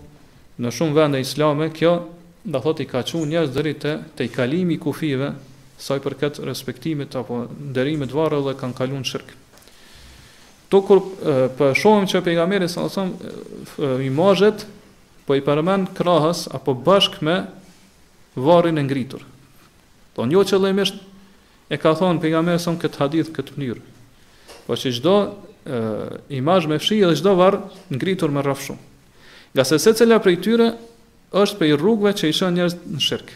[0.65, 1.95] në shumë vende islame, kjo
[2.43, 5.33] do thot i ka qu njerëz deri te te i kalimi kufive
[5.77, 9.33] sa i përket respektimit apo nderimit varë dhe kanë kaluar shirk.
[10.69, 10.99] To kur
[11.57, 13.07] po shohim që pejgamberi sa sa
[14.03, 14.65] imazhet
[15.25, 17.41] po i përmend krahës apo bashk me
[18.35, 19.23] varrin e ngritur.
[20.15, 20.99] Po jo qëllimisht
[21.69, 23.81] e ka thon pejgamberi son këtë hadith këtë mënyrë.
[24.67, 25.15] Po që çdo
[26.29, 27.59] imazh me fshi dhe çdo varr
[27.89, 28.77] ngritur me rrafshum.
[29.53, 30.67] Nga se se prej tyre
[31.31, 33.33] është për rrugëve që i shon njerëz në shirk.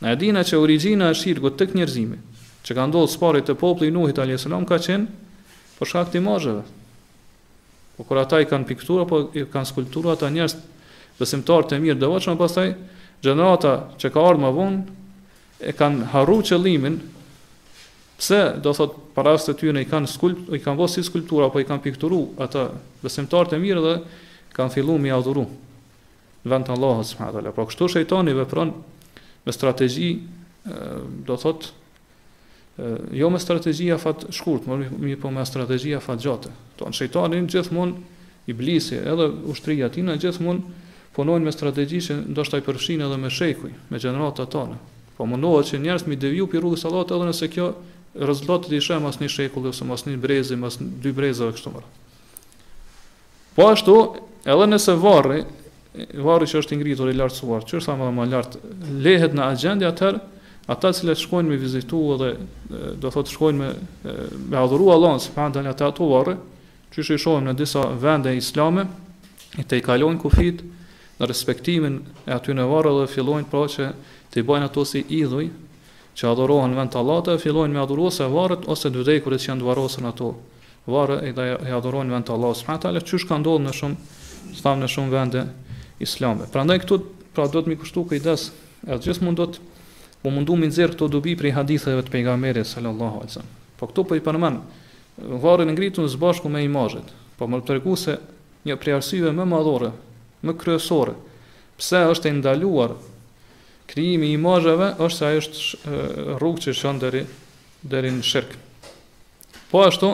[0.00, 2.18] Na e dina që origjina e shirku tek njerëzimi,
[2.64, 5.08] që ka ndodhur sporrë të popullit i Nuhit alayhis salam ka qenë
[5.78, 6.64] po shkak të mozhave.
[7.96, 10.54] Po kur ata i kanë piktura apo i kanë skulptura ata njerëz
[11.20, 12.74] besimtarë të mirë devotshëm, pastaj
[13.24, 17.00] gjenerata që ka ardhur më vonë e kanë harruar qëllimin.
[18.20, 21.48] Pse do thot para se ty ne i kanë skulpt, i kanë vënë si skulptura
[21.48, 22.68] apo i kanë pikturu ata
[23.04, 23.96] besimtarët e mirë dhe
[24.56, 25.44] kanë filluar mi adhuru
[26.44, 27.52] në vend të Allahut subhanahu wa taala.
[27.56, 28.72] Po kështu shejtani vepron
[29.44, 30.20] me strategji,
[31.26, 31.70] do thot,
[33.16, 36.50] jo me strategji afat shkurt, por me po me strategji afat gjatë.
[36.76, 37.94] ton shejtani gjithmonë
[38.48, 40.60] iblisi edhe ushtria e tij na gjithmonë
[41.12, 44.76] punojnë me strategji që ndoshta i përfshin edhe me shekuj, me gjeneratat tona.
[45.16, 47.72] Po mundohet që njerëz mi deviju pi rrugës së Allahut edhe nëse kjo
[48.14, 51.70] rezultat të ishe mas një shekull ose mas një brezi, mas një dy brezi kështu
[51.72, 51.82] më.
[53.56, 53.96] Po ashtu,
[54.44, 55.44] edhe nëse varri,
[56.14, 58.58] varri që është ngritur i lartësuar, çu është më më lart,
[59.02, 60.10] lehet në agjendë atë,
[60.70, 62.28] ata që le shkojnë me vizitu dhe
[63.02, 63.70] do të thotë shkojnë me
[64.52, 66.36] me adhuru Allahun subhanallahu te atë varri,
[66.94, 68.86] që i shohim në disa vende islame,
[69.58, 70.62] i te kalojnë kufit
[71.18, 73.90] në respektimin e aty në varr dhe fillojnë pra që
[74.30, 75.48] të bajnë ato si idhuj
[76.20, 80.06] që adhurohen vend të Allahut, fillojnë me adhuruese varret ose të vdekur që janë dvarosur
[80.08, 80.30] ato.
[80.86, 84.80] Varri i në vend të Allahut subhanallahu te atë, çu shka ndodhur në shumë stan
[84.82, 85.44] në shumë vende
[86.00, 86.40] islame.
[86.52, 86.98] Pra ndaj këtu,
[87.36, 88.48] pra do të mi kushtu kujdes,
[88.86, 89.60] e të gjithë mundot,
[90.20, 93.50] po mundu mi nëzirë këto dubi prej haditheve të pejgamerit, sallallahu alësëm.
[93.80, 94.58] Po këtu për po i përmen,
[95.40, 98.16] varën në ngritu në zbashku me imajët, po më të regu se
[98.68, 99.92] një prejarsive më madhore,
[100.44, 101.14] më kryesore,
[101.80, 102.92] pse është e ndaluar
[103.90, 106.00] krijimi i imazheve është se ajo është
[106.40, 107.24] rrugë që shon deri
[107.80, 108.52] deri në shirk.
[109.70, 110.10] Po ashtu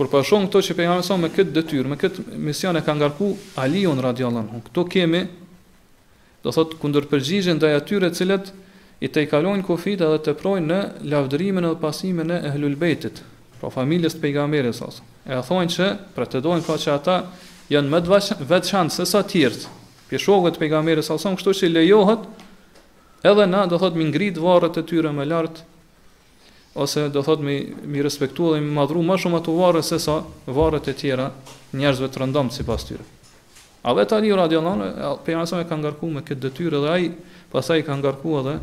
[0.00, 2.94] Kur po shohim këto që pejgamberi sa me këtë detyrë, me këtë mision e ka
[2.96, 3.26] ngarku
[3.60, 4.60] Aliun radhiyallahu anhu.
[4.64, 5.20] Kto kemi
[6.40, 8.48] do thot kundër përgjigjen ndaj atyre të cilët
[9.04, 10.78] i te kalojnë kufit edhe të projnë në
[11.12, 13.20] lavdrimin edhe pasimin e ehlul bejtit,
[13.60, 14.88] pra familjes të pejgamberit sa.
[15.28, 17.18] E thonë se pretendojnë pra që ata
[17.68, 19.66] janë më të veçantë se sa të tjerë.
[20.16, 22.24] shokët e pejgamberit sa, kështu që lejohet
[23.20, 25.60] edhe na do thot mi ngrit varret e tyre më lart,
[26.74, 30.22] ose do thot me me respektu dhe me madhru më shumë ato varre se sa
[30.46, 31.26] varret e tjera
[31.74, 33.02] njerëzve të rëndom sipas tyre.
[33.82, 37.10] Allah tani radiallahu pejgamberi e ka ngarkuar me këtë detyrë dhe ai
[37.50, 38.54] pastaj ka ngarkuar edhe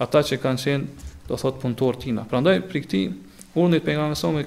[0.00, 2.24] ata që kanë qenë do thot punëtor tina.
[2.24, 3.00] Prandaj për këtë
[3.60, 4.44] urdhni pejgamberi sa me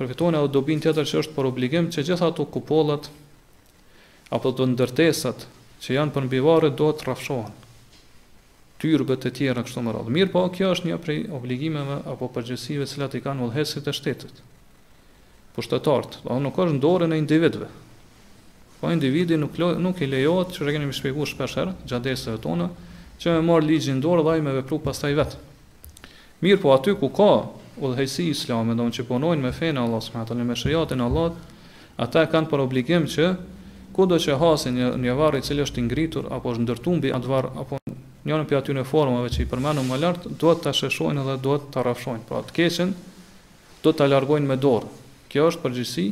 [0.00, 3.06] përfitojnë edhe dobin tjetër që është për obligim që gjitha ato kupollat
[4.34, 5.46] apo të ndërtesat
[5.82, 7.54] që janë për mbi varret do të rrafshohen
[8.80, 10.14] tyrbet e tjera kështu më radhë.
[10.14, 14.40] Mirë po, kjo është një prej obligimeve apo përgjësive cilat i kanë vëllhesit e shtetit.
[15.54, 17.68] Po shtetartë, nuk është në e individve.
[18.80, 22.70] Po individi nuk, nuk i lejohet, që rëgjeni më shpegu shpesherë, gjadesëve tonë,
[23.20, 25.40] që me marë ligjin dorë dhe i vepru pas taj vetë.
[26.40, 27.28] Mirë po aty ku ka
[27.76, 31.34] udhëhesi islame, do në që punojnë me fene Allah, me atële me shëjatin Allah,
[32.00, 33.28] ata kanë për obligim që
[33.92, 37.52] kudo që hasin një, një varë i cilë është ingritur, apo është ndërtumbi atë varë,
[37.60, 37.80] apo
[38.28, 41.68] njërën për aty në formëve që i përmenu më lartë, duhet të sheshojnë edhe duhet
[41.72, 42.24] të rafshojnë.
[42.28, 42.90] Pra të keqen,
[43.84, 44.90] duhet të alargojnë me dorë.
[45.32, 46.04] Kjo është përgjithsi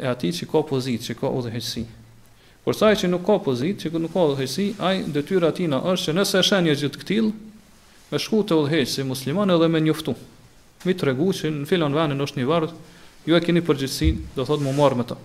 [0.00, 1.84] e ati që ka pozit, që ka udhëheqësi.
[2.64, 6.16] Por saj që nuk ka pozit, që nuk ka udhëheqësi, aj dëtyra atina është që
[6.16, 7.32] nëse shenje gjithë këtilë,
[8.08, 10.16] me shku të udhëheqë si musliman edhe me njoftu.
[10.86, 12.72] Mi të regu që në filon venin është një vardë,
[13.28, 15.16] ju e keni përgjësi, do thotë më marë me të.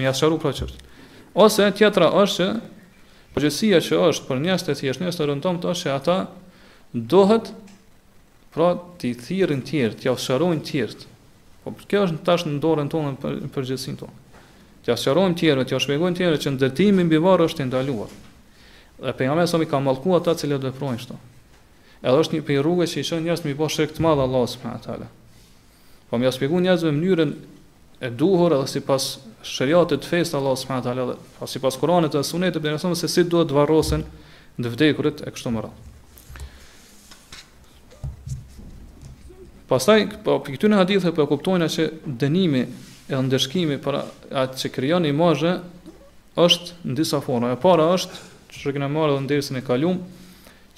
[0.00, 0.82] Një asharu pra qërtë.
[1.46, 2.74] Ose tjetra është që
[3.36, 6.14] përgjësia që është për njështë e thjesht, njështë e rëndom të është që ata
[7.12, 7.50] dohet
[8.54, 8.70] pra
[9.02, 11.10] të thirën tjertë, të jafësharojnë tjertë.
[11.60, 14.40] Po për kjo është tash në dorën tonë për përgjësin tonë.
[14.86, 18.14] Të jafësharojnë tjertë, të jafëshmegojnë tjertë që ndërtimi mbi bivarë është të ndaluar.
[19.04, 21.18] Dhe për jamë e ka malku ata cilë dhe dëprojnë shto.
[22.06, 23.92] Edhe është një për rrugë që i shën njës mi po shrek
[26.06, 27.32] Po mënyrën
[27.98, 29.04] e duhur edhe si pas
[29.46, 32.96] shariatet të fesë Allahu subhanahu wa taala dhe pa sipas Kuranit dhe Sunetit dhe rason
[32.98, 34.02] se si duhet të varrosen
[34.60, 35.94] të vdekurit e kështu me radhë.
[39.70, 42.62] Pastaj po pa, këtu në hadithe po kuptojna se dënimi
[43.10, 43.98] e ndërshkimi për
[44.44, 45.56] atë që krijon imazhe
[46.38, 47.50] është në disa forma.
[47.54, 48.20] E para është
[48.52, 50.00] që shoqë na marrë në dersën e kaluam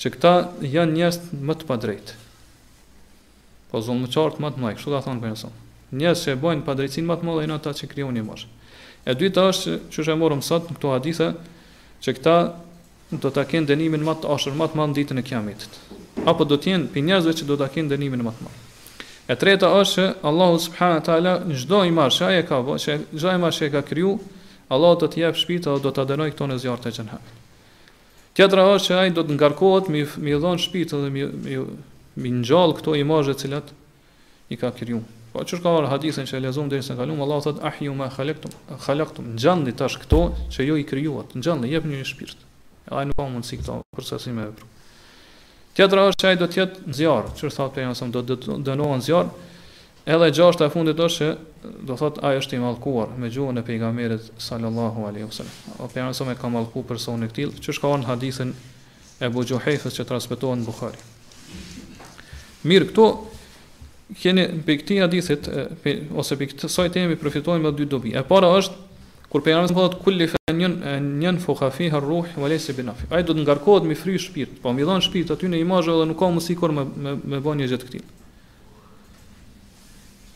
[0.00, 0.32] që këta
[0.72, 2.16] janë njerëz më të padrejtë.
[3.68, 5.64] Po zonë më qartë më të mëjë, kështu ka thonë për nësëmë.
[5.98, 8.48] Njësë që e bojnë për më të mëllë, e në ta që kryonë një moshë.
[9.08, 11.26] E dyta është që është e morëm sot në këto hadithe,
[12.04, 12.34] që këta
[13.22, 15.78] do të kenë dënimin më të ashur, më të madh ditën e Kiametit.
[16.28, 18.64] Apo do të jenë pi njerëzve që do të kenë dënimin më të madh.
[19.32, 22.98] E treta është që Allahu subhanahu taala çdo i marrë, ai e ka vë, që
[23.16, 24.12] çdo i marrë që e ka kriju,
[24.74, 27.36] Allahu do t'i jap shpirtin dhe do ta dënoj këto në zjarrin e xhenhamit.
[28.36, 31.60] Tjetra është që ai do të ngarkohet me me dhon shpirtin dhe me
[32.20, 33.72] me ngjall këto imazhe të cilat
[34.52, 35.04] i ka krijuar.
[35.32, 38.52] Po çu ka hadithin që e lexuam deri sa kalum, Allah thot ahyu ma khalaqtum,
[38.86, 40.20] khalaqtum gjendni tash këto
[40.54, 42.40] që ju i krijuat, gjendni jep një shpirt.
[42.88, 44.68] Ai nuk ka mundsi këto procesime vepru.
[45.76, 48.22] Tjetra është ai do të jetë nxjarr, çu thot pejon se do
[48.66, 49.28] dënohen nxjarr.
[50.08, 53.60] Edhe e gjashta e fundit është që do thot ai është i mallkuar me gjuhën
[53.60, 55.56] e pejgamberit sallallahu alaihi wasallam.
[55.84, 58.54] O pejon se më ka mallku personi i tillë, çu shkon hadithin
[59.20, 61.04] e Abu Juhayfës që transmetohet në Buhari.
[62.64, 63.04] Mirë, këto
[64.16, 65.48] keni për këti hadithit,
[66.16, 68.14] ose për këtë sajt e jemi me dy dobi.
[68.16, 68.74] E para është,
[69.28, 70.76] kur për jamës më thotë, kulli fe njën,
[71.20, 73.06] njën fukhafi harruh, valej binafi.
[73.10, 76.06] Ai do të ngarkohet me fry shpirt, po mi dhon shpirt, aty në imazh dhe
[76.08, 78.00] nuk ka më sikur me, me, me një gjithë këti.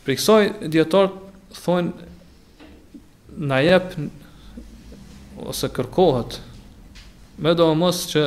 [0.05, 1.17] Për kësaj, djetarët
[1.63, 2.09] thonë,
[3.49, 3.61] na
[5.43, 6.37] ose kërkohet,
[7.41, 8.21] me do mësë që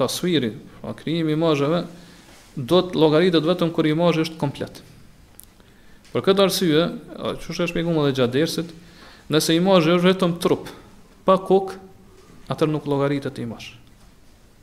[0.00, 1.84] tasviri, pra krijimi imajëve,
[2.58, 4.80] do të llogaritet vetëm kur imazhi është komplet.
[6.12, 6.84] Për këtë arsye,
[7.38, 8.70] çu është shpjeguar edhe gjatë dersit,
[9.30, 10.70] nëse imazhi është vetëm trup,
[11.28, 11.76] pa kokë,
[12.50, 13.76] atë nuk llogaritet imazh.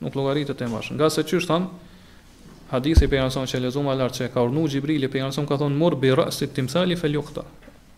[0.04, 0.92] Nuk llogaritet imazh.
[0.98, 1.70] Nga se çu thon,
[2.72, 6.12] hadithi i pejgamberit që lexuam alar që ka urdhëruar Xhibrili pejgamberit ka thonë, mur bi
[6.12, 7.46] rasit timsali fel yuqta.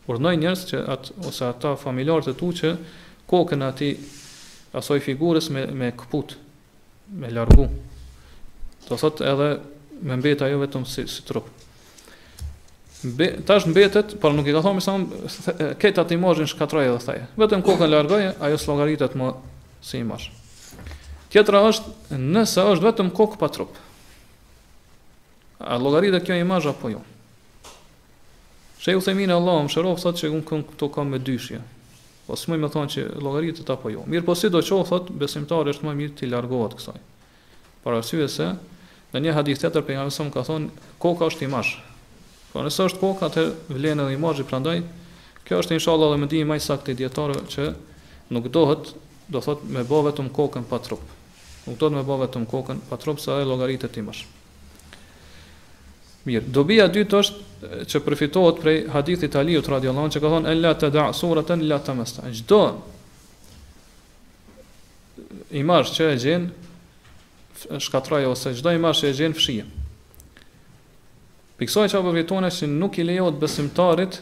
[0.09, 2.77] Urdhnoi njerëz që atë ose ata familjarët e tu që
[3.29, 3.91] kokën aty
[4.79, 6.37] asoj figurës me me kput
[7.11, 7.67] me largu.
[8.89, 9.51] Do thot edhe
[10.03, 11.49] me mbetë ajo vetëm si, si trup.
[13.15, 17.27] Be, tash mbetet, mbetët, por nuk i ka thomë, këta të imajën shkatraje dhe thaje.
[17.39, 19.29] Vetëm kokën në largaje, ajo sllogaritet më
[19.87, 20.33] si imajë.
[21.33, 23.79] Tjetra është, nëse është vetëm kokë pa trup.
[25.63, 27.05] A logaritet kjo imajë apo jo?
[28.83, 31.61] Shej u themin Allah, më shërofë, thotë që unë këmë të me dyshje.
[32.29, 34.03] Po së mëjë me thonë që logaritet apo jo.
[34.11, 36.99] Mirë po si do qohë, thëtë, besimtar është më mirë të largohet kësaj.
[37.85, 38.51] Parasyve se,
[39.13, 41.77] Në një hadith tjetër për nga më ka thonë, koka është imazh.
[42.53, 43.45] Po nëse është koka, atë
[43.77, 44.83] vlen edhe imazhi prandaj.
[45.49, 47.69] Kjo është inshallah edhe dhe më i saktë dietarë që
[48.37, 48.91] nuk dohet,
[49.33, 51.01] do thot me bë vetëm kokën pa trup.
[51.69, 54.27] Nuk dohet me bë vetëm kokën pa trup sa ai llogaritë timash.
[56.29, 60.61] Mirë, dobija dytë është që përfitohet prej hadithit Aliut radhiyallahu anhu që ka thonë en
[60.61, 62.29] la tad'a suratan la tamasta.
[62.33, 62.61] Çdo
[65.57, 66.45] imazh që e gjën,
[67.79, 69.65] shkatroj ose çdo i që e gjen fshije.
[71.59, 74.21] Piksoj që apo vjetone që nuk i lejot besimtarit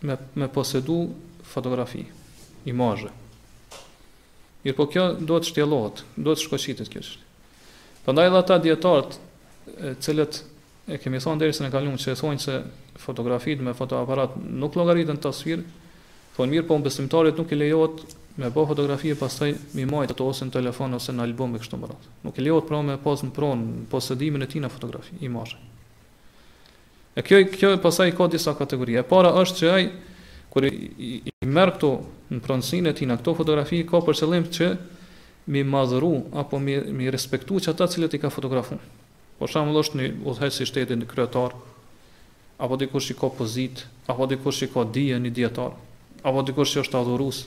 [0.00, 1.10] me, me posedu
[1.44, 2.06] fotografi,
[2.64, 3.10] imazhe.
[4.64, 7.26] Mirë po kjo do të shtjelohet, do të shkoqitit kjo qështë.
[8.06, 9.20] Përndaj edhe ata djetartë,
[10.04, 10.40] cilët
[10.88, 12.56] e kemi thonë derisa ne kalumë që e thonë që
[13.04, 15.64] fotografit me fotoaparat nuk logaritën të asfirë,
[16.38, 18.02] Po në mirë po në besimtarit nuk i lejohet
[18.38, 21.58] me bë fotografie, e pastaj mi majt ato ose në telefon ose në album e
[21.58, 22.12] kështu me radhë.
[22.22, 25.58] Nuk i lejohet pra me pas në pronë, posedimin e tij në fotografi, imazhe.
[27.18, 28.94] E kjo kjo pastaj ka disa kategori.
[29.00, 29.88] E para është që ai
[30.52, 31.90] kur i, i, i këto
[32.30, 34.70] në pronësinë e tij në këto fotografi ka për qëllim që
[35.50, 38.78] mi madhëru apo mi, mi respektu që ata cilët i ka fotografu.
[39.42, 41.58] Po shumë është një udhëhesi shtetin kryetar,
[42.62, 45.86] apo dikush që ka pozit, apo dikush që ka dhije një djetarë
[46.22, 47.42] apo dikush që është adhurues,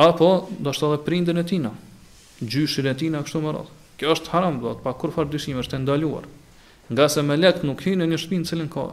[0.00, 0.28] apo
[0.58, 1.72] do të prindën e tina,
[2.40, 3.72] gjyshin e tina kështu më radh.
[4.00, 6.24] Kjo është haram do të pa kur far dyshim është e ndaluar.
[6.90, 8.86] Nga se me lek nuk hynë në një shpinë cilën ka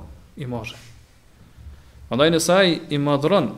[0.43, 0.75] imazhe.
[2.11, 3.53] Andaj në saj i madhron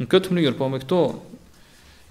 [0.00, 0.98] në këtë mënyrë, po me këto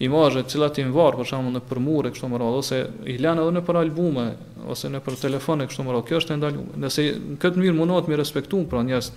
[0.01, 2.81] imazhe cilat i mvar për shkakun në përmure kështu më radh ose
[3.13, 4.25] i lën edhe në për albume
[4.73, 6.75] ose në për telefone kështu më radh, kjo është e ndaluar.
[6.87, 9.11] Nëse në këtë mënyrë mundohet me respektuar pra njerëz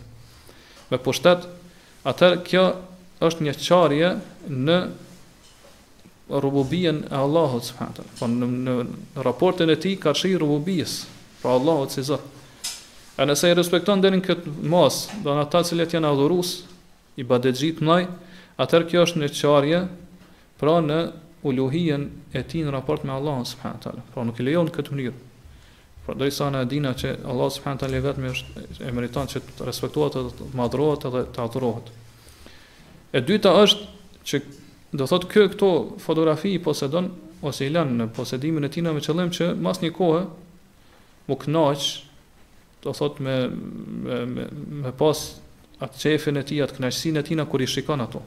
[0.92, 2.66] me pushtet, po atë kjo
[3.26, 4.08] është një çarje
[4.66, 4.76] në
[6.42, 8.74] rububien e Allahut subhanahu po në, në
[9.26, 11.02] raportin e tij ka çi rububis
[11.42, 12.24] pra Allahut si Zot
[13.20, 16.54] a nëse i respekton deri në këtë mos do në ata që janë adhurues
[17.20, 18.06] i badexhit mëj
[18.62, 19.82] atëherë kjo është një çarje
[20.60, 21.00] pra në
[21.50, 22.08] uluhien
[22.38, 25.18] e tij në raport me Allahun subhanahu taala pra nuk i lejon këtë mënyrë
[26.06, 28.30] por dhe sa në adina që Allah subhanët ali vetëm
[28.88, 31.92] e meritan që të respektuat të madhruat edhe të adhruat.
[33.12, 33.88] E dyta është
[34.24, 34.38] që
[34.96, 35.68] do thotë kë këto
[36.00, 37.10] fotografi i posedon
[37.44, 40.22] ose i lanë në posedimin e tina me qëllim që mas një kohë
[41.28, 41.90] më knaqë
[42.86, 43.34] do thotë me,
[44.06, 44.46] me, me,
[44.86, 45.26] me pas
[45.82, 48.22] atë qefin e ti, atë knaqësin e tina kër i shikon ato.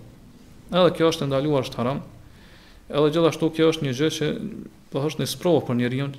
[0.70, 2.02] Edhe kjo është ndaluar është haram,
[2.90, 4.30] edhe gjithashtu kjo është një gjë që
[4.94, 6.14] do thotë një sprovë për një rion,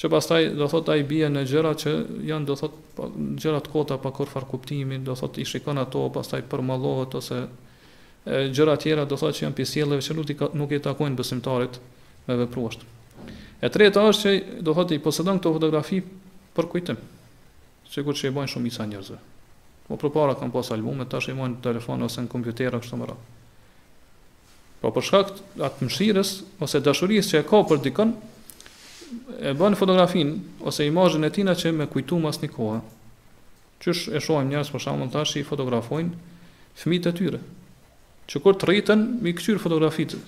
[0.00, 1.92] që pastaj do thotë ai bie në gjëra që
[2.28, 3.08] janë do thotë po,
[3.42, 7.40] gjëra të kota pa kur far kuptimin, do thotë i shikon ato, pastaj përmallohet ose
[8.26, 11.76] gjëra tjera do thotë që janë pjesëllëve që luti nuk i takojnë besimtarit
[12.26, 12.82] me veprosht.
[13.62, 16.00] E treta është që do thotë i posëdon këto fotografi
[16.56, 16.98] për kujtim.
[17.90, 19.18] Sigurisht që i bën shumë i sa njerëzve.
[19.86, 23.06] Po përpara kanë pas albume, tash i bën telefon ose në kompjuter apo kështu më
[23.08, 23.28] radh.
[24.80, 25.30] Po për shkak
[25.68, 26.32] atë mëshirës
[26.66, 28.10] ose dashurisë që e ka për dikën,
[29.38, 30.34] e bën fotografin
[30.66, 32.82] ose imazhin e tina që me kujtu mas një kohë.
[33.86, 36.34] Qysh e shohim njerëz për shkakun tash i fotografojnë
[36.82, 37.40] fëmijët e tyre,
[38.30, 40.18] që kur të rritën, mi këqyrë fotografitë,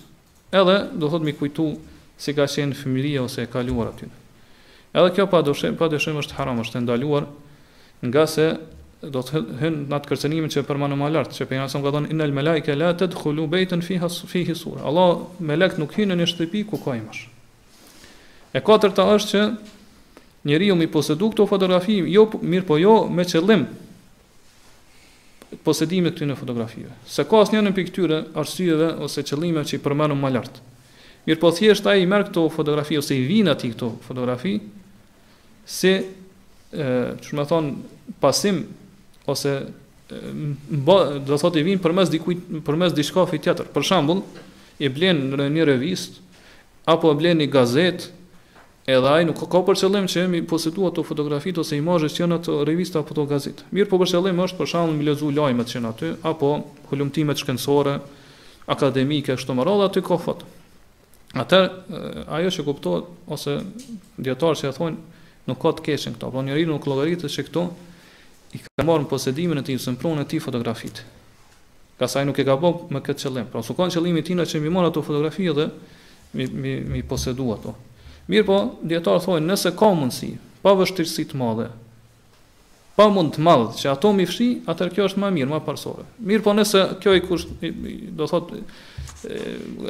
[0.55, 1.69] edhe do thotë mi kujtu
[2.19, 4.09] si ka qenë fëmiria ose e kaluar aty.
[4.95, 7.27] Edhe kjo pa dëshim pa është haram, është ndaluar,
[8.03, 8.47] nga se
[9.03, 12.15] do të hyn në atë kërcenimin që përmanë më malartë, që përmanë në malartë, që
[12.15, 16.63] përmanë në malartë, që përmanë në malartë, që Allah në malartë, që në një shtëpi
[16.67, 17.25] ku ka imazh.
[18.59, 19.43] E katërta është që
[20.51, 23.67] njeriu mi posedu që fotografi, jo mirë po jo me qëllim
[25.65, 26.91] posedimet në fotografive.
[27.09, 30.59] Se ka asnjë në pikturë arsyeve ose qëllimeve që i përmenu më lart.
[31.29, 34.59] Mirë po thjesht ai merr këto fotografi ose i vin aty këto fotografi
[35.69, 35.95] se
[36.71, 38.59] që çu më thonë pasim
[39.33, 39.55] ose
[40.09, 43.71] mba, do thotë i vinë përmes dikujt përmes diçka tjetër.
[43.73, 44.21] Për shembull,
[44.85, 46.25] i blen në një revistë
[46.89, 48.18] apo e blen një gazetë
[48.89, 52.37] edhe ai nuk ka për qëllim që mi posetu ato fotografitë ose imazhe që janë
[52.39, 53.67] ato revista apo ato gazetë.
[53.77, 56.53] Mirë, po për qëllim është për shembull mi lexu lajmet që janë aty apo
[56.89, 57.99] hulumtimet shkencore,
[58.75, 60.49] akademike kështu më radhë aty ka foto.
[61.37, 61.59] Atë
[62.39, 63.59] ajo që kuptohet ose
[64.25, 65.21] dietar që e thonë
[65.51, 67.67] nuk ka të keshën këto, po njeriu nuk llogaritë se këto
[68.57, 71.05] i ka marrë në posedimin e tij së e ti fotografit.
[72.01, 73.53] Ka sa nuk e ka bë me këtë qëllim.
[73.53, 75.69] Pra, su qëllimi tina që mi marr ato fotografi dhe
[76.33, 77.75] mi mi, mi posedu ato.
[78.29, 80.33] Mirë po, djetarë thojnë, nëse ka mundësi,
[80.65, 81.69] pa vështirësi të madhe,
[82.99, 86.05] pa mund të madhë, që ato mi fshi, atër kjo është ma mirë, ma parsore.
[86.27, 87.55] Mirë po nëse kjo i kusht,
[88.19, 88.61] do thotë, e,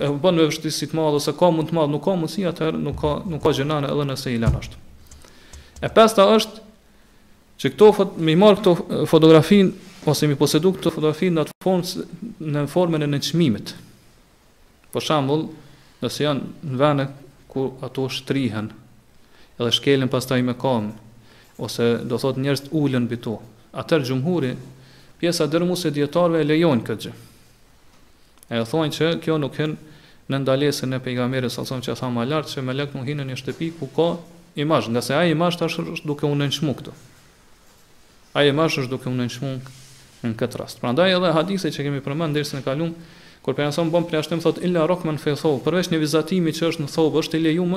[0.07, 2.79] e bënë me vështirësi të madhe, ose ka mund të madhë, nuk ka mundësi, atër
[2.79, 4.83] nuk ka, nuk ka gjenane edhe nëse i lanë ashtë.
[5.83, 6.63] E pesta është,
[7.59, 7.89] që këto,
[8.21, 9.73] me mi marë këto fotografin,
[10.09, 12.07] ose mi posedu këto fotografin në atë formë,
[12.55, 13.75] në formën e në qmimit.
[14.95, 15.49] Po shambull,
[16.05, 17.07] nëse janë në vene,
[17.49, 18.69] ku ato shtrihen
[19.59, 20.93] edhe shkelen pas taj me kam
[21.59, 23.35] ose do thot njerës të ullën bitu
[23.73, 24.53] atër xhumhuri
[25.19, 29.75] pjesa dërmuese e djetarve e lejon këtë gjë e thonë thonjë që kjo nuk hyn
[30.29, 33.25] në ndalesin e pejgamerit sa thonë që tha më lart se me lek nuk hinë
[33.31, 34.09] në shtëpi ku ka
[34.63, 36.93] imazh, se ai imazh tash është duke u nënçmu këtu.
[38.37, 39.51] Ai imazh është duke u nënçmu
[40.27, 40.81] në këtë rast.
[40.83, 42.93] Prandaj edhe hadithet që kemi përmendur në kaluam
[43.49, 46.83] Kur pejgamberi sa bën plashtim thot illa rakman fi thob, përveç një vizatimi që është
[46.85, 47.71] në thob është i lejuam.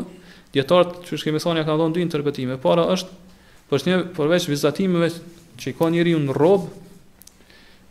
[0.51, 2.57] Dietar që shkemi thoni ka dhënë dy interpretime.
[2.59, 3.13] Para është
[3.71, 5.07] për një përveç vizatimeve
[5.61, 6.65] që i ka njeriu në rrob,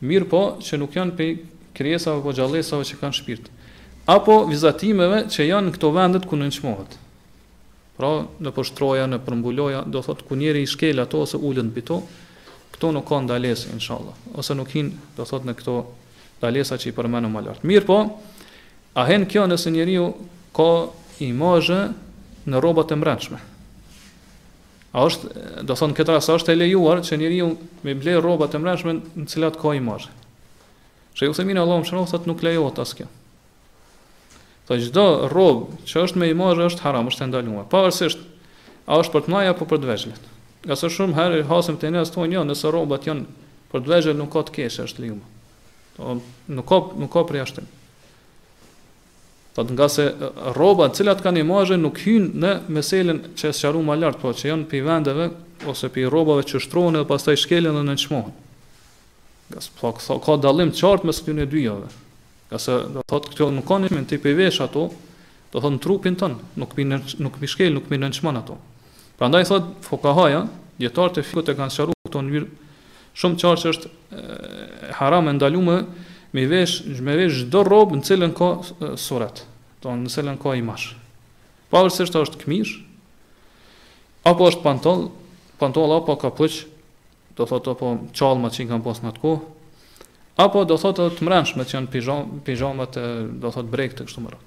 [0.04, 1.30] mirë po që nuk janë pe
[1.80, 3.48] krijesa apo gjallësa që kanë shpirt.
[4.12, 6.98] Apo vizatimeve që janë në këto vendet ku nuk çmohet.
[7.96, 8.12] Pra
[8.44, 12.02] në poshtroja, në përmbuloja, do thot ku njeriu i shkel ato ose ulën bito,
[12.76, 15.78] këto nuk kanë dalesë inshallah, ose nuk hin do thot në këto
[16.42, 17.66] lalesa që i përmenu më lartë.
[17.68, 17.96] Mirë po,
[18.98, 20.06] ahen kjo nëse njeriu ju
[20.56, 20.68] ka
[21.24, 21.80] imazhe
[22.48, 23.38] në robot e mrençme.
[24.90, 25.28] A është,
[25.68, 27.50] do thonë këtë a është e lejuar që njeriu ju
[27.86, 30.10] me ble robot e mrençme në cilat ka imazhe.
[31.16, 33.08] Që ju thëmina Allah më shërof, thëtë nuk lejuat asë kjo.
[34.66, 37.66] Tho gjdo robë që është me imazhe është haram, është e ndaluar.
[37.70, 38.22] Pa vërësisht,
[38.86, 40.28] a është për të naja po për të veçlit.
[40.66, 43.26] Gësë shumë herë, hasëm të njës të jo, nëse robot janë
[43.74, 45.26] për të veçlit nuk ka të keshë, është lejumë
[46.48, 47.66] nuk ka nuk ka përjashtim.
[49.56, 50.06] Po, nga se
[50.54, 54.30] rroba të cilat kanë imazhe nuk hyn në meselen që është sqaruar më lart, po
[54.30, 55.26] që janë pi vendeve
[55.68, 58.30] ose pi rrobave që shtrohen dhe pastaj shkelen dhe nënçmohen.
[59.50, 61.90] Gas po ka, ka dallim të qartë mes këtyre dy javëve.
[62.58, 64.90] se do thotë këto nuk kanë me tip i vesh ato,
[65.52, 68.58] do thon trupin ton, nuk pi nuk pi shkel, nuk pi nënçmon ato.
[69.18, 70.46] Prandaj thot fokahaja,
[70.78, 72.48] dietarët e fikut e kanë sqaruar këto në mënyrë
[73.18, 74.24] shumë qarë që është e,
[75.00, 75.76] haram e ndalume
[76.32, 78.50] me vesh, me vesh do robë në cilën ka
[79.00, 79.42] surat,
[79.82, 80.92] do në cilën ka i mash.
[81.72, 82.80] është këmish,
[84.26, 85.10] apo është pantol,
[85.58, 86.64] pantol apo kapuç,
[87.36, 89.40] do thot apo qalma që kanë kam në të kohë,
[90.42, 92.98] apo do thot të mrensh me që janë pijamat,
[93.42, 94.46] do thot brekt të kështu radh.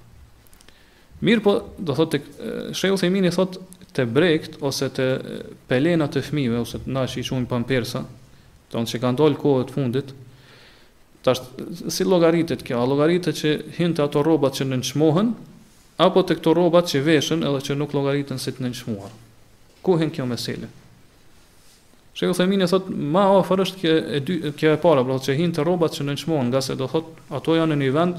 [1.24, 3.58] Mirë po, do thot të shrejlë thejmini, thot
[3.94, 5.04] të brekt, ose të
[5.70, 7.46] pelena të fmive, ose të na që i shumë
[8.74, 10.10] Tonë që kanë dalë kohët fundit,
[11.24, 11.42] tash
[11.94, 15.30] si llogaritet kjo, llogaritë që hinte ato rrobat që nënçmohen
[16.04, 19.12] apo te këto rrobat që veshën edhe që nuk llogariten si të nënçmuar.
[19.84, 20.68] Ku hen kjo meselë?
[22.18, 25.34] Shehu Themin e thot, "Ma afër është kjo e dy, kjo e para, pra që
[25.38, 28.16] hinte rrobat që nënçmohen, nga se do thot, ato janë në një vend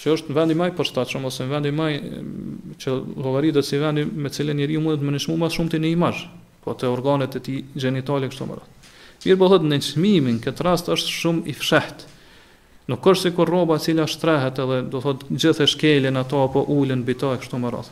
[0.00, 2.90] që është në vendi më i përshtatshëm ose në vendi më mm, që
[3.22, 6.20] llogaritet si vendi me të cilën njeriu mund të nënçmojë më shumë te një imazh,
[6.64, 8.75] po te organet e ti gjenitale kështu më radh."
[9.26, 12.10] Mirë po thotë në qmimi, këtë rast është shumë i fshehtë.
[12.86, 16.62] Nuk është si kur roba cila shtrehet edhe do thotë gjithë e shkelin ato apo
[16.70, 17.90] ullin bita e kështu më rrath.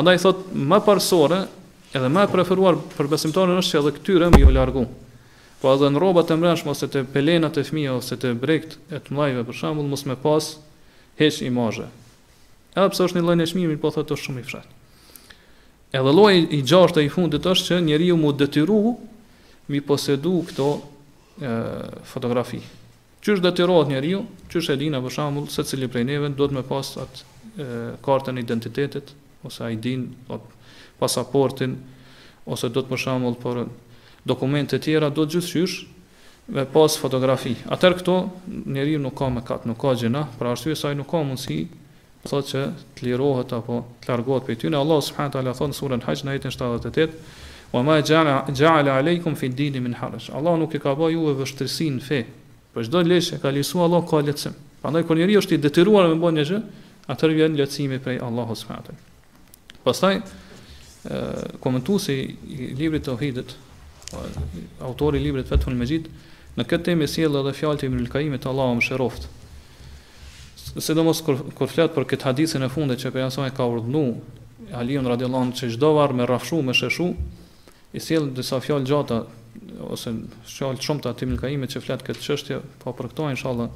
[0.00, 1.42] Andaj thotë më parsore
[1.94, 4.86] edhe më preferuar për besimtarën është që edhe këtyre më jo largu.
[5.60, 8.96] Po edhe në roba e mrenshme ose të pelenat e fmija, ose të brekt e
[9.04, 10.54] të mlajve për shambull mos me pas
[11.20, 11.90] heq i mazhe.
[12.72, 14.68] Edhe pësë është një lojnë e po thotë është shumë i fshet.
[15.94, 18.80] Edhe loj i gjashtë e i fundit është që njeri mu detyru
[19.68, 20.80] mi posedu këto e,
[22.06, 22.60] fotografi.
[23.24, 26.28] Qysh dhe të rohët njeri ju, qysh e dina për shambull, se cili prej neve,
[26.36, 30.10] do të me pas atë e, kartën identitetit, ose a i din,
[31.00, 31.78] pasaportin,
[32.44, 33.64] ose do të për shambull për
[34.28, 35.78] dokumentet tjera, do të gjithë qysh,
[36.52, 37.54] me pas fotografi.
[37.72, 38.18] Atër këto,
[38.76, 41.62] njeriu nuk ka me katë, nuk ka gjina, pra ashtu e saj nuk ka mundësi,
[42.28, 44.76] thot që të lirohet apo të largohet për tyne.
[44.80, 47.16] Allah subhanahu ala thot në surën haqë në jetin 78,
[47.74, 48.44] Wa ma ja'ala
[49.02, 50.30] aleikum fi dini min haraj.
[50.30, 52.20] Allah nuk e ka bëju ju në fe.
[52.74, 54.54] Për çdo lesh e ka lësu Allah ka lecim.
[54.82, 56.60] Prandaj kur njeriu është i detyruar të bëjë një gjë,
[57.10, 59.02] atë vjen lecimi prej Allahut subhanahu wa taala.
[59.82, 60.14] Pastaj
[61.60, 63.56] komentuesi i librit të Tauhidit,
[64.80, 66.06] autori i librit Fathul Majid,
[66.54, 69.26] në këtë temë sjell edhe fjalët e Ibnul Kaimit të Allahu mëshiroft.
[70.86, 74.04] Se do mos kur, kur flet për këtë hadithën e fundit që pejgamberi ka urdhnu
[74.78, 77.10] Aliun radhiyallahu anhu çdo varr me rrafshu me sheshu,
[77.94, 79.20] i sjell disa fjalë gjata
[79.86, 80.10] ose
[80.50, 83.70] fjalë shumë të Timil Kaimit që flet këtë çështje, pa po për këto inshallah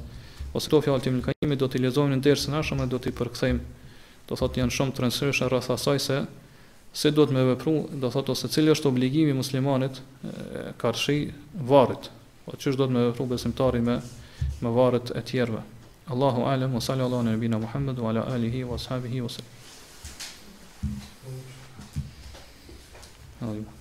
[0.51, 3.63] ose këto fjalë Timil Kaimit do t'i lexojmë në dersën e ardhshme do t'i përkthejmë.
[4.27, 6.19] Do thotë janë shumë të rëndësishme rreth asaj se
[6.99, 12.09] se do të vepru, do thot ose cili është obligimi muslimanit e, karshi varrit,
[12.45, 13.99] po çish do të më vepru besimtari me
[14.61, 15.61] me varrit e tjerëve.
[16.09, 20.97] Allahu alem, wa salli Allah në nëbina Muhammed, wa ala alihi, wa sahabihi, wa sallam.
[23.41, 23.78] Allahu alem.